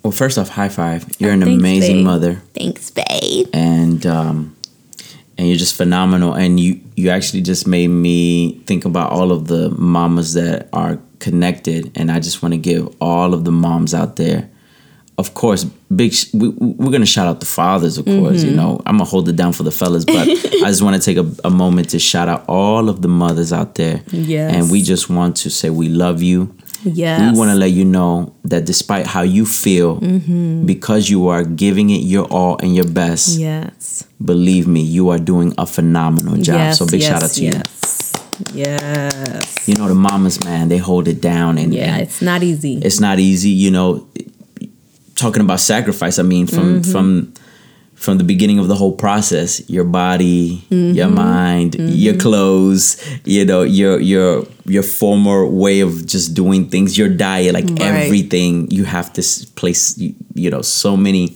[0.04, 1.06] well, first off, high five.
[1.20, 2.06] You're an Thanks, amazing babe.
[2.06, 3.48] mother, Thanks, babe.
[3.54, 4.56] and um,
[5.38, 6.34] and you're just phenomenal.
[6.34, 11.00] And you you actually just made me think about all of the mamas that are
[11.24, 14.50] connected, and I just want to give all of the moms out there.
[15.18, 15.64] Of course,
[16.00, 16.12] big.
[16.14, 18.40] Sh- we, we're gonna shout out the fathers, of course.
[18.40, 18.50] Mm-hmm.
[18.50, 20.16] You know, I'm gonna hold it down for the fellas, but
[20.66, 23.54] I just want to take a, a moment to shout out all of the mothers
[23.54, 24.02] out there.
[24.12, 24.54] Yes.
[24.56, 26.56] and we just want to say we love you.
[26.84, 27.32] Yes.
[27.32, 30.66] We want to let you know that despite how you feel, Mm-hmm.
[30.66, 34.06] because you are giving it your all and your best, Yes.
[34.32, 36.56] believe me, you are doing a phenomenal job.
[36.58, 37.52] Yes, so big yes, shout out to you.
[38.54, 39.67] Yes.
[39.67, 42.78] You know the mamas, man, they hold it down, and Yeah, and it's not easy.
[42.84, 43.50] it's not easy.
[43.50, 44.08] You know,
[45.15, 46.19] talking about sacrifice.
[46.19, 46.91] I mean, from Mm-hmm.
[46.91, 47.34] from
[47.96, 51.15] from the beginning of the whole process, your body, your Mm-hmm.
[51.15, 57.10] mind, your clothes, you know, your your your former way of just doing things, your
[57.10, 57.82] diet, like Right.
[57.82, 59.22] everything, you have to
[59.56, 61.36] place, you, you know, so many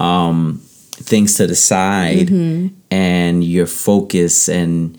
[0.00, 0.60] um,
[0.92, 2.66] things to the side, Mm-hmm.
[2.90, 4.98] and your focus and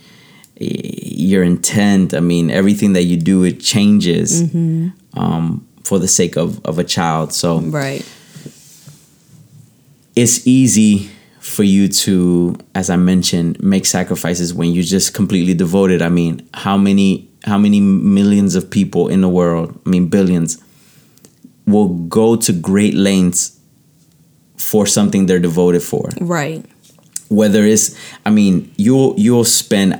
[0.60, 2.14] your intent.
[2.14, 4.90] I mean, everything that you do, it changes Mm-hmm.
[5.20, 7.34] um, for the sake of of a child.
[7.34, 8.06] So right.
[10.16, 16.02] it's easy for you to, as I mentioned, make sacrifices when you're just completely devoted.
[16.02, 20.64] I mean, how many how many millions of people in the world, I mean billions,
[21.68, 23.60] will go to great lengths
[24.56, 26.10] for something they're devoted for.
[26.22, 26.66] Right.
[27.30, 29.96] Whether it's, I mean, you'll you'll spend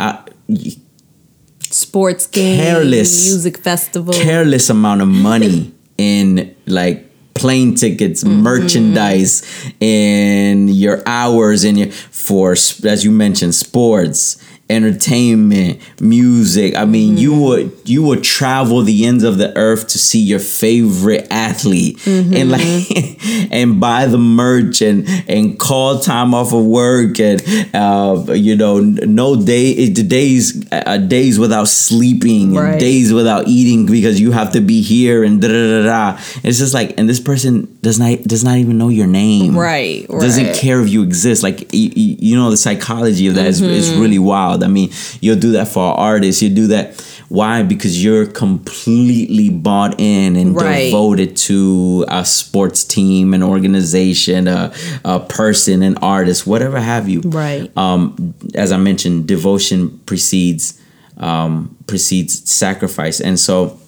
[1.70, 3.30] Sports games, Careless.
[3.32, 4.14] music festival.
[4.14, 8.42] careless amount of money in like plane tickets, mm-hmm.
[8.42, 9.42] merchandise,
[9.82, 14.38] and your hours and your for as you mentioned sports,
[14.70, 16.76] entertainment, music.
[16.76, 20.40] I mean, you would you would travel the ends of the earth to see your
[20.40, 22.62] favorite athlete and like
[23.52, 27.42] and buy the merch and and call time off of work and
[27.74, 33.86] uh, you know no day the days uh, days without sleeping and days without eating
[33.86, 36.22] because you have to be here and da da da da.
[36.44, 39.58] It's just like, and this person does not does not even know your name.
[39.58, 41.44] Right, Doesn't care if you exist.
[41.44, 44.02] Like you, you know, the psychology of that is is Mm-hmm.
[44.02, 44.53] really wild.
[44.62, 44.90] I mean,
[45.22, 46.42] you'll do that for artists.
[46.42, 47.00] You do that.
[47.30, 47.64] Why?
[47.64, 50.86] Because you're completely bought in and Right.
[50.92, 54.72] devoted to a sports team, an organization, a,
[55.06, 57.72] a person, an artist, whatever have you Right.
[57.78, 60.76] um, as I mentioned, devotion precedes
[61.18, 63.80] um, precedes sacrifice, and so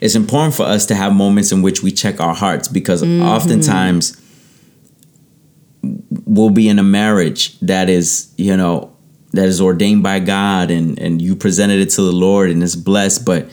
[0.00, 4.16] it's important for us to have moments in which we check our hearts because oftentimes
[6.26, 8.91] we'll be in a marriage that is, you know,
[9.32, 12.76] that is ordained by God, and and you presented it to the Lord and it's
[12.76, 13.48] blessed, but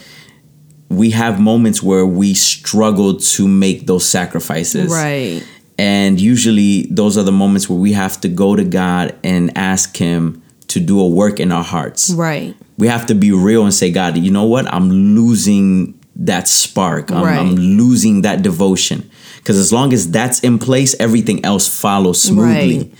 [0.89, 5.43] we have moments where we struggle to make those sacrifices Right.
[5.77, 9.95] and usually those are the moments where we have to go to God and ask
[9.97, 12.09] Him to do a work in our hearts.
[12.09, 12.55] Right.
[12.77, 14.71] We have to be real and say, God, you know what?
[14.73, 17.11] I'm losing that spark.
[17.11, 17.37] I'm, Right.
[17.39, 19.09] I'm losing that devotion.
[19.37, 22.91] Because as long as that's in place, everything else follows smoothly.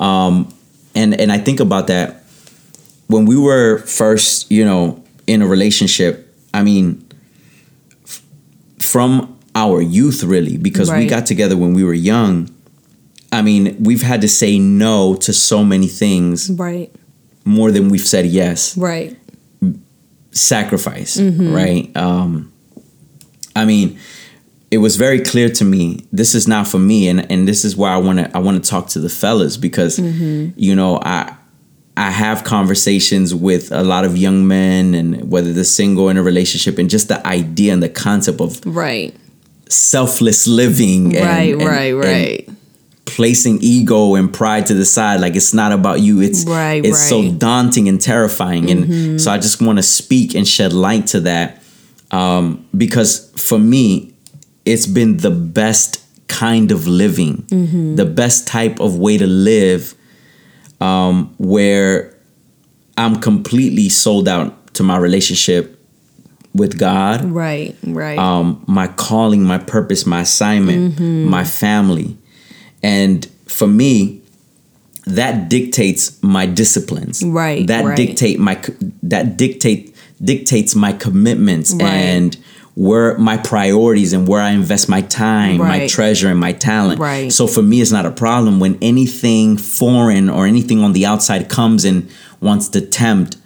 [0.00, 0.52] Um,
[0.98, 2.08] and and I think about that
[3.06, 6.24] when we were first, you know, in a relationship.
[6.54, 7.04] I mean,
[8.04, 8.22] f-
[8.78, 12.48] from our youth, really, because we got together when we were young.
[13.30, 16.90] I mean, we've had to say no to so many things Right.
[17.44, 18.76] more than we've said yes.
[18.78, 19.16] Right.
[20.30, 21.90] Sacrifice, right?
[21.96, 22.52] Um,
[23.56, 23.98] I mean,
[24.70, 27.76] it was very clear to me this is not for me, and and this is
[27.76, 31.34] why I want to I want to talk to the fellas because you know I.
[32.00, 36.22] I have conversations with a lot of young men, and whether they're single in a
[36.22, 39.12] relationship, and just the idea and the concept of Right.
[39.68, 41.52] selfless living, and, Right.
[41.54, 41.92] and- right.
[41.92, 42.48] Right.
[43.04, 47.08] placing ego and pride to the side like it's not about you it's Right, it's
[47.08, 51.20] so daunting and terrifying and so i just want to speak and shed light to
[51.20, 51.62] that
[52.10, 54.12] um, because for me
[54.72, 55.90] it's been the best
[56.28, 57.34] kind of living
[57.96, 59.94] the best type of way to live
[60.88, 62.14] um, where
[62.96, 65.74] i'm completely sold out to my relationship
[66.54, 68.18] with God, Right, right.
[68.18, 71.28] um, my calling, my purpose, my assignment, Mm-hmm.
[71.30, 72.16] my family.
[72.82, 74.22] And for me,
[75.06, 77.22] that dictates my disciplines.
[77.22, 77.96] Right, That right.
[77.96, 78.56] dictate my
[79.04, 79.94] that dictate
[80.30, 81.82] dictates my commitments Right.
[82.14, 82.36] and
[82.86, 87.00] where my priorities and where I invest my time, my treasure and my talent.
[87.00, 87.32] Right.
[87.32, 91.48] So for me it's not a problem when anything foreign or anything on the outside
[91.48, 92.08] comes and
[92.40, 93.36] wants to tempt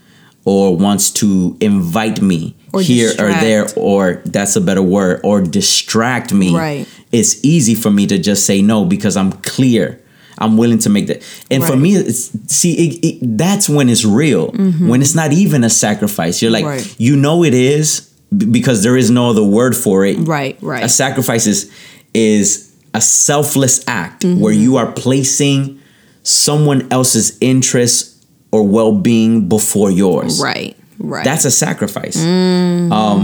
[0.44, 5.40] or wants to invite me Or here or there or that's a better word or
[5.40, 6.86] distract me Right.
[7.10, 10.00] it's easy for me to just say no because i'm clear
[10.38, 14.04] i'm willing to make that and for me it's see it, it, that's when it's
[14.04, 14.48] real
[14.90, 16.88] when it's not even a sacrifice you're like Mm-hmm.
[16.88, 16.94] Right.
[17.00, 20.84] you know it is b- because there is no other word for it Right, right.
[20.84, 21.70] a sacrifice is
[22.14, 24.40] is a selfless act Mm-hmm.
[24.40, 25.78] where you are placing
[26.22, 31.24] someone else's interests or well-being before yours right, right.
[31.24, 32.16] that's a sacrifice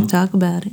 [0.08, 0.72] talk about it.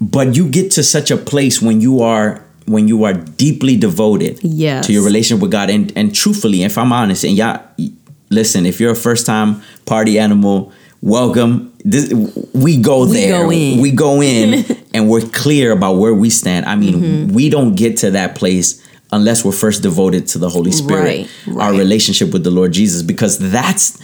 [0.00, 4.38] but you get to such a place when you are when you are deeply devoted
[4.42, 4.86] Yes.
[4.86, 7.60] to your relationship with God and and truthfully if I'm honest and y'all
[8.30, 10.72] listen if you're a first time party animal
[11.02, 12.12] welcome this,
[12.54, 14.64] we go We there go we go in
[14.94, 17.34] and we're clear about where we stand I mean Mm-hmm.
[17.34, 21.56] we don't get to that place unless we're first devoted to the Holy Spirit Right,
[21.62, 23.98] our relationship with the Lord Jesus because that's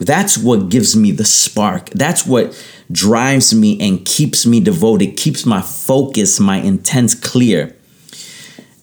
[0.00, 1.90] that's what gives me the spark.
[1.90, 2.58] That's what
[2.90, 7.76] drives me and keeps me devoted, keeps my focus, my intents clear.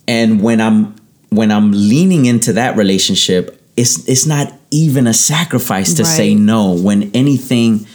[0.07, 0.95] And when I'm
[1.29, 6.73] when I'm leaning into that relationship, it's it's not even a sacrifice to say no
[6.73, 7.87] when anything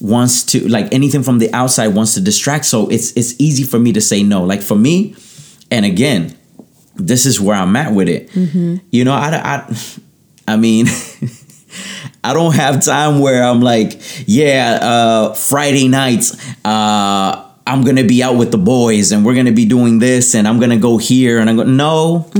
[0.00, 2.64] wants to like anything from the outside wants to distract.
[2.64, 4.44] So it's it's easy for me to say no.
[4.44, 5.14] Like for me,
[5.70, 6.36] and again,
[6.96, 8.34] this is where I'm at with it.
[8.90, 9.76] You know, I, I,
[10.46, 10.86] I mean,
[12.24, 18.22] I don't have time where I'm like, yeah, uh, Friday nights, uh, I'm gonna be
[18.22, 21.38] out with the boys and we're gonna be doing this and I'm gonna go here
[21.38, 22.30] and I'm going no,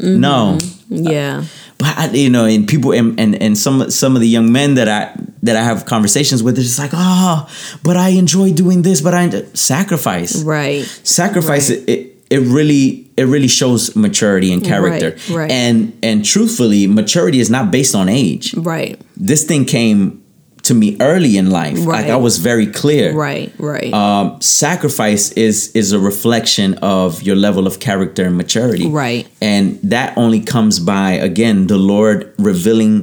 [0.00, 0.58] no.
[0.88, 1.44] Yeah.
[1.78, 4.74] But I, you know, and people and, and and some some of the young men
[4.74, 7.48] that I that I have conversations with, it's just like, oh,
[7.82, 10.84] but I enjoy doing this, but I sacrifice Right.
[11.02, 11.78] sacrifice Right.
[11.80, 15.50] it, it it really it really shows maturity and character Right, right.
[15.50, 19.00] and and truthfully maturity is not based on age Right.
[19.16, 20.22] this thing came
[20.62, 22.02] to me early in life Right.
[22.02, 23.50] like i was very clear Right.
[23.58, 23.92] Right.
[23.92, 29.26] um, sacrifice is is a reflection of your level of character and maturity Right.
[29.40, 32.94] and that only comes by again the lord revealing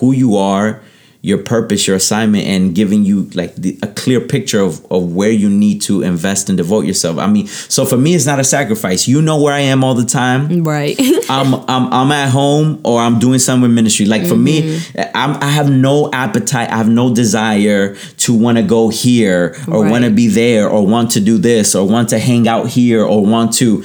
[0.00, 0.82] who you are
[1.24, 5.30] your purpose your assignment and giving you like the, a clear picture of, of where
[5.30, 8.44] you need to invest and devote yourself i mean so for me it's not a
[8.44, 10.96] sacrifice you know where i am all the time right.
[11.30, 14.04] I'm, I'm I'm at home or I'm doing something with ministry.
[14.06, 15.10] Like for me, Mm-hmm.
[15.14, 16.68] I'm, I have no appetite.
[16.70, 17.94] I have no desire
[18.24, 19.90] to want to go here or Right.
[19.90, 23.02] want to be there or want to do this or want to hang out here
[23.04, 23.82] or want to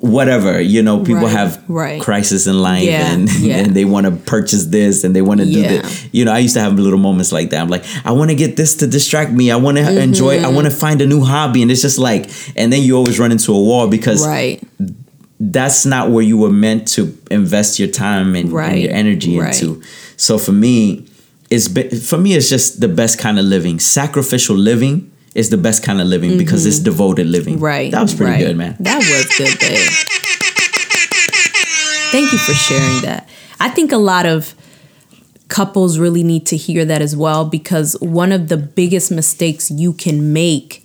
[0.00, 0.60] whatever.
[0.60, 2.02] You know, people Right, have right.
[2.02, 3.56] crisis in life Yeah, and, yeah.
[3.58, 5.68] and they want to purchase this and they want to do Yeah.
[5.82, 6.08] this.
[6.12, 7.60] You know, I used to have little moments like that.
[7.60, 9.50] I'm like, I want to get this to distract me.
[9.50, 9.98] I want to Mm-hmm.
[9.98, 10.38] enjoy.
[10.42, 13.18] I want to find a new hobby, and it's just like, and then you always
[13.18, 14.62] run into a wall because right.
[15.38, 19.54] that's not where you were meant to invest your time and, and your energy right.
[19.54, 19.82] into.
[20.16, 21.06] So for me,
[21.50, 23.78] it's be, for me it's just the best kind of living.
[23.78, 27.56] Sacrificial living is the best kind of living because it's devoted living.
[27.56, 27.64] Mm-hmm.
[27.64, 27.92] Right.
[27.92, 28.40] That was pretty right.
[28.40, 28.76] good, man.
[28.80, 29.90] That was good, babe.
[32.10, 33.28] Thank you for sharing that.
[33.60, 34.54] I think a lot of
[35.48, 39.92] couples really need to hear that as well because one of the biggest mistakes you
[39.92, 40.84] can make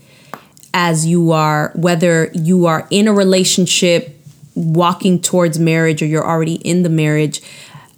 [0.74, 4.18] as you are whether you are in a relationship
[4.56, 7.42] walking towards marriage or you're already in the marriage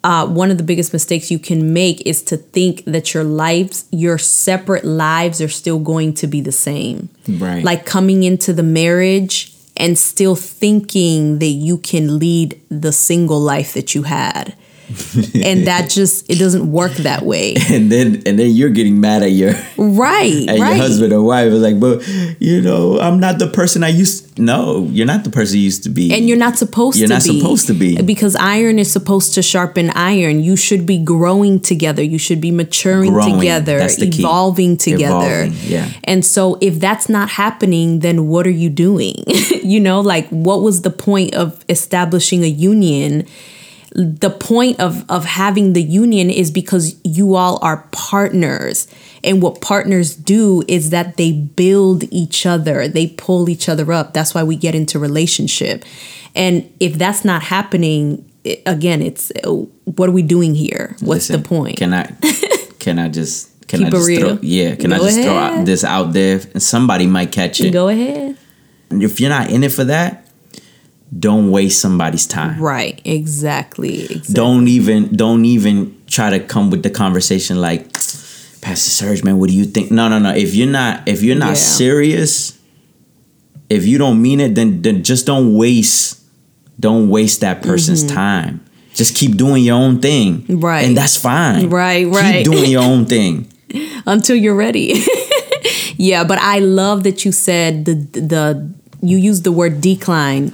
[0.06, 3.86] uh, one of the biggest mistakes you can make is to think that your lives
[3.92, 7.64] your separate lives are still going to be the same Right.
[7.64, 13.74] like coming into the marriage and still thinking that you can lead the single life
[13.74, 14.56] that you had
[15.44, 19.24] and that just it doesn't work that way And then and then you're getting mad
[19.24, 21.52] at your right at right your husband or wife.
[21.52, 22.06] It's like, but
[22.40, 24.36] you know, I'm not the person I used.
[24.36, 26.14] To, No, you're not the person you used to be.
[26.14, 28.02] and you're not supposed You're to not be supposed to be.
[28.02, 32.52] because iron is supposed to sharpen iron you should be growing together you should be
[32.52, 34.22] maturing Growing, together the key.
[34.22, 35.90] evolving together Evolving, yeah.
[36.04, 39.16] and so if that's not happening then what are you doing
[39.64, 43.26] you know like what was the point of establishing a union
[43.96, 48.88] the point of of having the union is because you all are partners.
[49.24, 52.88] And what partners do is that they build each other.
[52.88, 54.14] They pull each other up.
[54.14, 55.86] That's why we get into relationship.
[56.36, 58.30] And if that's not happening
[58.66, 59.52] again it's uh,
[59.86, 60.96] what are we doing here?
[61.00, 61.78] What's Listen, the point?
[61.78, 62.06] Can I
[62.80, 65.60] can I just Can Keep I just throw yeah, can I Go just throw ahead.
[65.60, 66.42] out this out there?
[66.54, 67.72] And somebody might catch it.
[67.72, 68.38] Go ahead.
[68.92, 70.23] If you're not in it for that,
[71.20, 72.60] don't waste somebody's time.
[72.62, 73.02] Right.
[73.06, 74.04] Exactly.
[74.06, 74.34] exactly.
[74.34, 77.92] Don't even don't even try to come with the conversation like
[78.62, 79.92] Pastor Serge, man, what do you think?
[79.92, 80.34] No, no, no.
[80.34, 81.54] If you're not if you're not Yeah.
[81.78, 82.58] serious,
[83.70, 86.22] if you don't mean it, then then just don't waste
[86.80, 88.62] don't waste that person's time.
[88.96, 90.42] Just keep doing your own thing.
[90.44, 90.60] Mm-hmm.
[90.62, 90.86] Right.
[90.86, 91.70] And that's fine.
[91.70, 92.44] Right, right.
[92.46, 93.48] Keep doing your own thing.
[94.06, 95.04] until you're ready.
[95.98, 100.54] yeah, but I love that you said the the you used the word decline,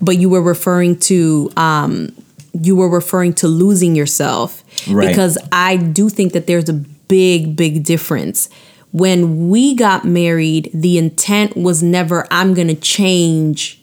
[0.00, 2.10] but you were referring to um
[2.52, 5.08] you were referring to losing yourself Right.
[5.08, 8.48] because I do think that there's a big big difference.
[8.92, 13.79] When we got married, the intent was never I'm going to change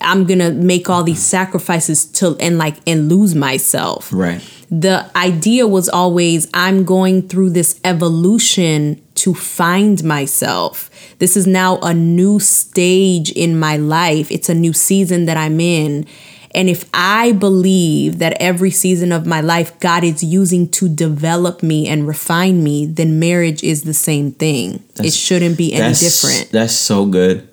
[0.00, 4.42] I'm going to make all these sacrifices to and like and lose myself Right.
[4.70, 10.90] the idea was always I'm going through this evolution to find myself.
[11.18, 14.30] This is now a new stage in my life.
[14.30, 16.06] It's a new season that I'm in.
[16.54, 21.62] And if I believe that every season of my life God is using to develop
[21.62, 24.82] me and refine me, then marriage is the same thing.
[25.02, 26.52] it shouldn't be any that's, different.
[26.52, 27.48] That's so good.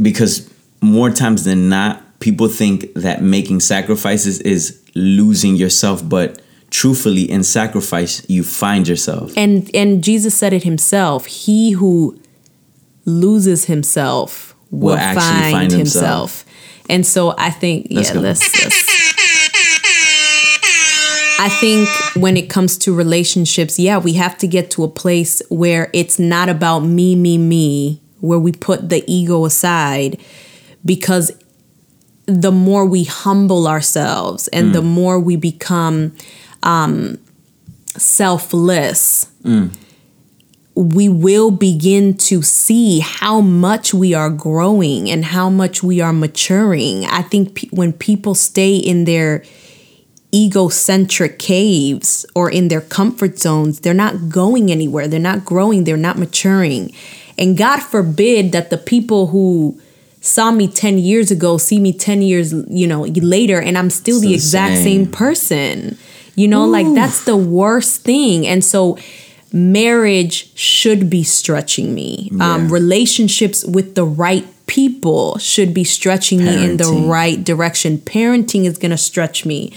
[0.00, 0.49] Because
[0.80, 7.42] more times than not, people think that making sacrifices is losing yourself, but truthfully, in
[7.42, 9.32] sacrifice, you find yourself.
[9.36, 11.26] and and Jesus said it himself.
[11.26, 12.18] He who
[13.04, 16.44] loses himself will, Will actually find, find himself.
[16.44, 16.44] himself.
[16.88, 18.20] And so I think Let's yeah, go.
[18.20, 18.90] let's, let's
[21.42, 21.88] I think
[22.22, 26.18] when it comes to relationships, yeah, we have to get to a place where it's
[26.18, 30.20] not about me, me, me, where we put the ego aside
[30.84, 31.32] because
[32.26, 36.14] the more we humble ourselves and the more we become
[36.62, 37.18] um,
[37.96, 39.30] selfless,
[40.76, 46.12] we will begin to see how much we are growing and how much we are
[46.12, 47.04] maturing.
[47.06, 49.42] I think pe- when people stay in their
[50.32, 55.08] egocentric caves or in their comfort zones, they're not going anywhere.
[55.08, 55.84] They're not growing.
[55.84, 56.92] They're not maturing.
[57.36, 59.80] And God forbid that the people who
[60.20, 64.16] saw me 10 years ago see me 10 years, you know, later and I'm still
[64.16, 65.04] It's the exact same.
[65.04, 65.98] same person.
[66.36, 68.46] You know, like that's the worst thing.
[68.46, 68.96] And so
[69.52, 72.30] marriage should be stretching me.
[72.40, 77.98] Um, relationships with the right people should be stretching me in the right direction.
[77.98, 79.72] Parenting is going to stretch me.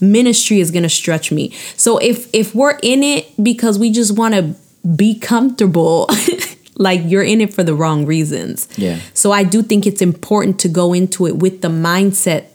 [0.00, 1.50] Ministry is going to stretch me.
[1.76, 4.54] So if if we're in it because we just want to
[4.96, 6.06] be comfortable,
[6.78, 8.68] like you're in it for the wrong reasons.
[8.76, 9.00] Yeah.
[9.12, 12.46] So I do think it's important to go into it with the mindset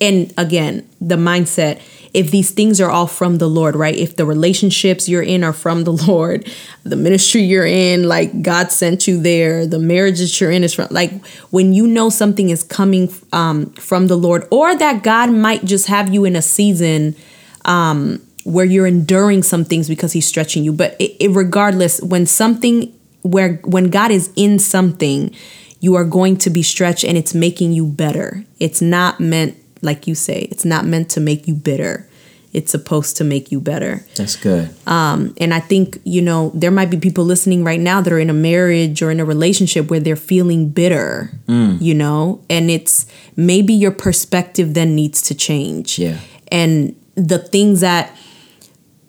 [0.00, 1.80] and again, the mindset
[2.14, 3.94] if these things are all from the Lord, right?
[3.94, 6.48] If the relationships you're in are from the Lord,
[6.84, 10.72] the ministry you're in, like God sent you there, the marriage that you're in is
[10.72, 11.12] from like
[11.50, 15.88] when you know something is coming um, from the Lord, or that God might just
[15.88, 17.16] have you in a season
[17.64, 20.72] um, where you're enduring some things because He's stretching you.
[20.72, 22.93] But it, it, regardless, when something
[23.24, 25.34] where when God is in something,
[25.80, 28.44] you are going to be stretched and it's making you better.
[28.60, 32.08] It's not meant, like you say, it's not meant to make you bitter.
[32.52, 34.04] It's supposed to make you better.
[34.14, 34.72] That's good.
[34.86, 38.18] Um, and I think, you know, there might be people listening right now that are
[38.20, 43.06] in a marriage or in a relationship where they're feeling bitter, you know, and it's
[43.36, 45.98] maybe your perspective then needs to change.
[45.98, 46.18] Yeah.
[46.52, 48.16] And the things that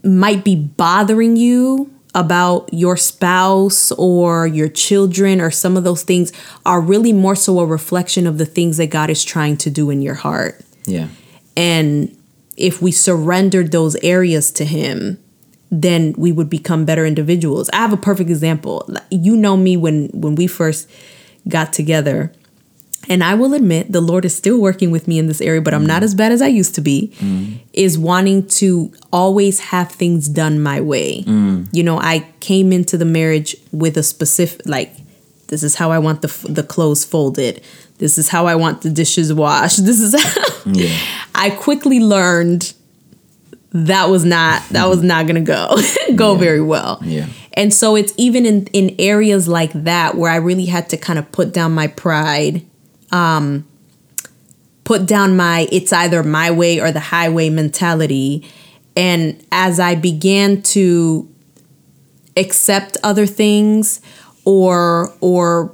[0.04, 6.32] might be bothering you about your spouse or your children or some of those things
[6.66, 9.90] are really more so a reflection of the things that God is trying to do
[9.90, 10.62] in your heart.
[10.86, 11.10] Yeah.
[11.58, 12.18] And
[12.56, 15.22] if we surrendered those areas to Him,
[15.70, 17.70] then we would become better individuals.
[17.74, 18.88] I have a perfect example.
[19.12, 20.90] You know me when when we first
[21.50, 22.32] got together.
[23.10, 25.74] And I will admit the Lord is still working with me in this area, but
[25.74, 26.06] I'm not mm.
[26.06, 27.14] as bad as I used to be.
[27.20, 27.60] Mm.
[27.74, 31.24] Is wanting to always have things done my way.
[31.24, 31.68] Mm.
[31.72, 34.94] You know, I came into the marriage with a specific like
[35.48, 37.62] this is how I want the f- the clothes folded.
[37.98, 39.80] This is how I want the dishes washed.
[39.86, 40.98] This is how Yeah.
[41.36, 42.74] I quickly learned
[43.72, 45.78] that was not that was not gonna go
[46.16, 46.40] go Yeah.
[46.40, 47.00] very well.
[47.04, 47.28] Yeah.
[47.54, 51.20] And so it's even in in areas like that where I really had to kind
[51.20, 52.66] of put down my pride,
[53.16, 53.66] um,
[54.84, 58.48] put down my it's either my way or the highway mentality.
[58.98, 61.30] And as I began to
[62.36, 64.02] accept other things
[64.44, 65.72] or or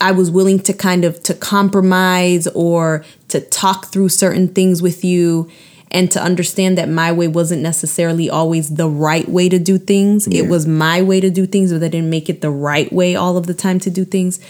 [0.00, 5.04] I was willing to kind of to compromise or to talk through certain things with
[5.04, 5.50] you
[5.90, 10.26] and to understand that my way wasn't necessarily always the right way to do things.
[10.26, 13.14] It was my way to do things, but I didn't make it the right way
[13.14, 14.40] all of the time to do things.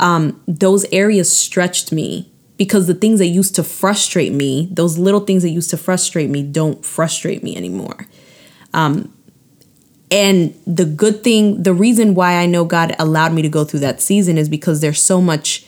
[0.00, 5.20] Um, those areas stretched me because the things that used to frustrate me, those little
[5.20, 8.06] things that used to frustrate me, don't frustrate me anymore.
[8.74, 9.12] Um,
[10.10, 13.80] and the good thing, the reason why I know God allowed me to go through
[13.80, 15.66] that season is because there's so much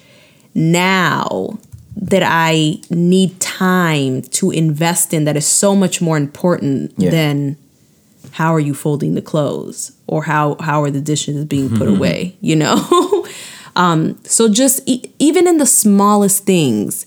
[0.54, 1.58] now
[1.96, 7.10] that I need time to invest in that is so much more important Yeah.
[7.10, 7.56] than
[8.32, 12.36] how are you folding the clothes or how how are the dishes being put away,
[12.40, 13.26] you know?
[13.76, 17.06] um so just e- even in the smallest things,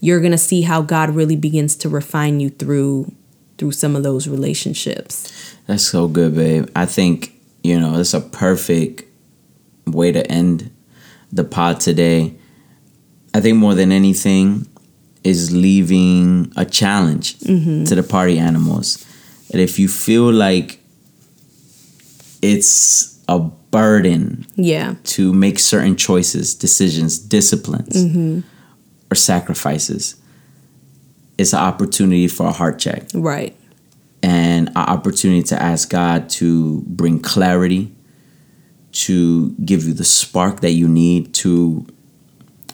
[0.00, 3.12] you're going to see how God really begins to refine you through
[3.58, 5.56] through some of those relationships.
[5.66, 6.68] That's so good, babe.
[6.74, 7.32] I think,
[7.62, 9.04] you know, it's a perfect
[9.86, 10.70] way to end
[11.32, 12.34] the pod today.
[13.34, 14.66] I think more than anything
[15.22, 19.06] is leaving a challenge to the party animals.
[19.52, 20.80] And if you feel like
[22.42, 24.94] it's a burden Yeah.
[25.04, 27.96] to make certain choices, decisions, disciplines,
[29.10, 30.14] or sacrifices,
[31.38, 33.56] it's an opportunity for a heart check Right.
[34.22, 37.90] and an opportunity to ask God to bring clarity,
[38.92, 41.86] to give you the spark that you need to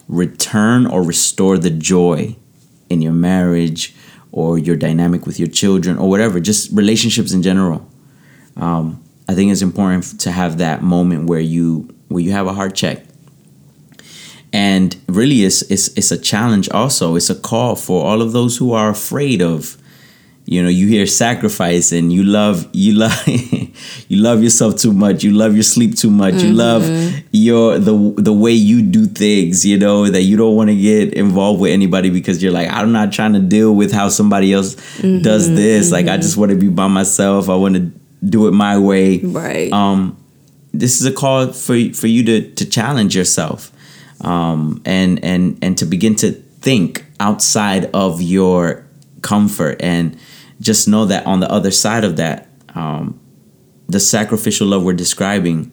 [0.09, 2.35] return or restore the joy
[2.91, 3.95] in your marriage
[4.33, 7.87] or your dynamic with your children or whatever, just relationships in general.
[8.57, 12.53] Um, I think it's important to have that moment where you where you have a
[12.53, 13.05] heart check.
[14.51, 16.71] And really, it's, it's it's a challenge.
[16.71, 19.77] Also, it's a call for all of those who are afraid of
[20.51, 25.23] you know you hear sacrifice and you love you love you love yourself too much
[25.23, 27.19] you love your sleep too much you love mm-hmm.
[27.33, 31.13] your the the way you do things you know that you don't want to get
[31.13, 34.75] involved with anybody because you're like i'm not trying to deal with how somebody else
[35.03, 35.57] does mm-hmm.
[35.57, 35.93] this.
[35.93, 36.23] Like i mm-hmm.
[36.23, 37.51] just want to be by myself.
[37.51, 37.93] I want to
[38.27, 39.73] do it my way Right.
[39.73, 40.17] um
[40.73, 43.71] this is a call for for you to to challenge yourself
[44.23, 48.85] um and and and to begin to think outside of your
[49.23, 50.17] comfort and
[50.61, 53.19] just know that on the other side of that um
[53.89, 55.71] the sacrificial love we're describing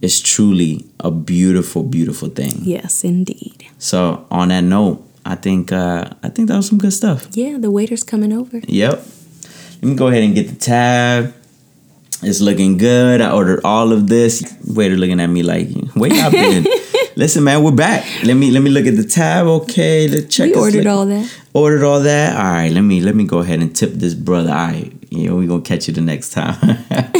[0.00, 3.66] is truly a beautiful beautiful thing yes, indeed.
[3.78, 7.58] so on that note i think uh i think that was some good stuff Yeah,
[7.58, 8.60] the waiter's coming over.
[8.66, 9.04] Yep.
[9.82, 11.34] Let me go ahead and get the tab.
[12.22, 13.20] It's looking good.
[13.20, 14.42] I ordered all of this.
[14.66, 16.66] Waiter looking at me like, where y'all been?
[17.16, 18.04] Listen, man, we're back.
[18.24, 19.46] Let me let me look at the tab.
[19.46, 20.50] Okay, the check.
[20.50, 21.36] We ordered all that.
[21.52, 22.36] Ordered all that.
[22.36, 24.50] All right, let me let me go ahead and tip this brother.
[24.50, 26.54] All right, you know we gonna catch you the next time.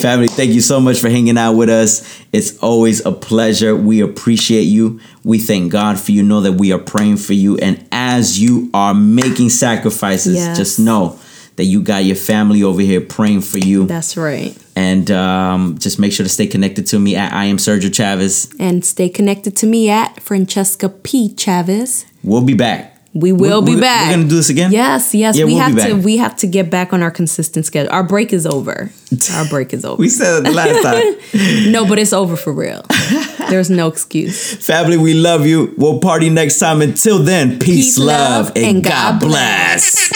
[0.00, 2.20] Family, thank you so much for hanging out with us.
[2.32, 3.74] It's always a pleasure.
[3.74, 5.00] We appreciate you.
[5.24, 6.22] We thank God for you.
[6.22, 10.56] Know that we are praying for you, and as you are making sacrifices, Yes.
[10.56, 11.18] just know
[11.56, 13.86] that you got your family over here praying for you.
[13.86, 14.56] That's right.
[14.76, 18.54] and um, just make sure to stay connected to me at I am Sergio Chavez.
[18.58, 21.34] And stay connected to me at Francesca P.
[21.34, 22.04] Chavez.
[22.22, 22.92] We'll be back.
[23.14, 24.08] We will We're- be back.
[24.10, 24.70] We're gonna do this again.
[24.72, 25.38] Yes, yes.
[25.38, 27.90] Yeah, we we'll have to we have to get back on our consistent schedule.
[27.90, 28.90] Our break is over.
[29.32, 29.98] Our break is over.
[29.98, 31.72] We said it the last time.
[31.72, 32.84] no, but it's over for real.
[33.48, 34.56] There's no excuse.
[34.66, 35.72] Family, we love you.
[35.78, 36.82] We'll party next time.
[36.82, 40.10] Until then, peace, Peace, love, and, and God God bless.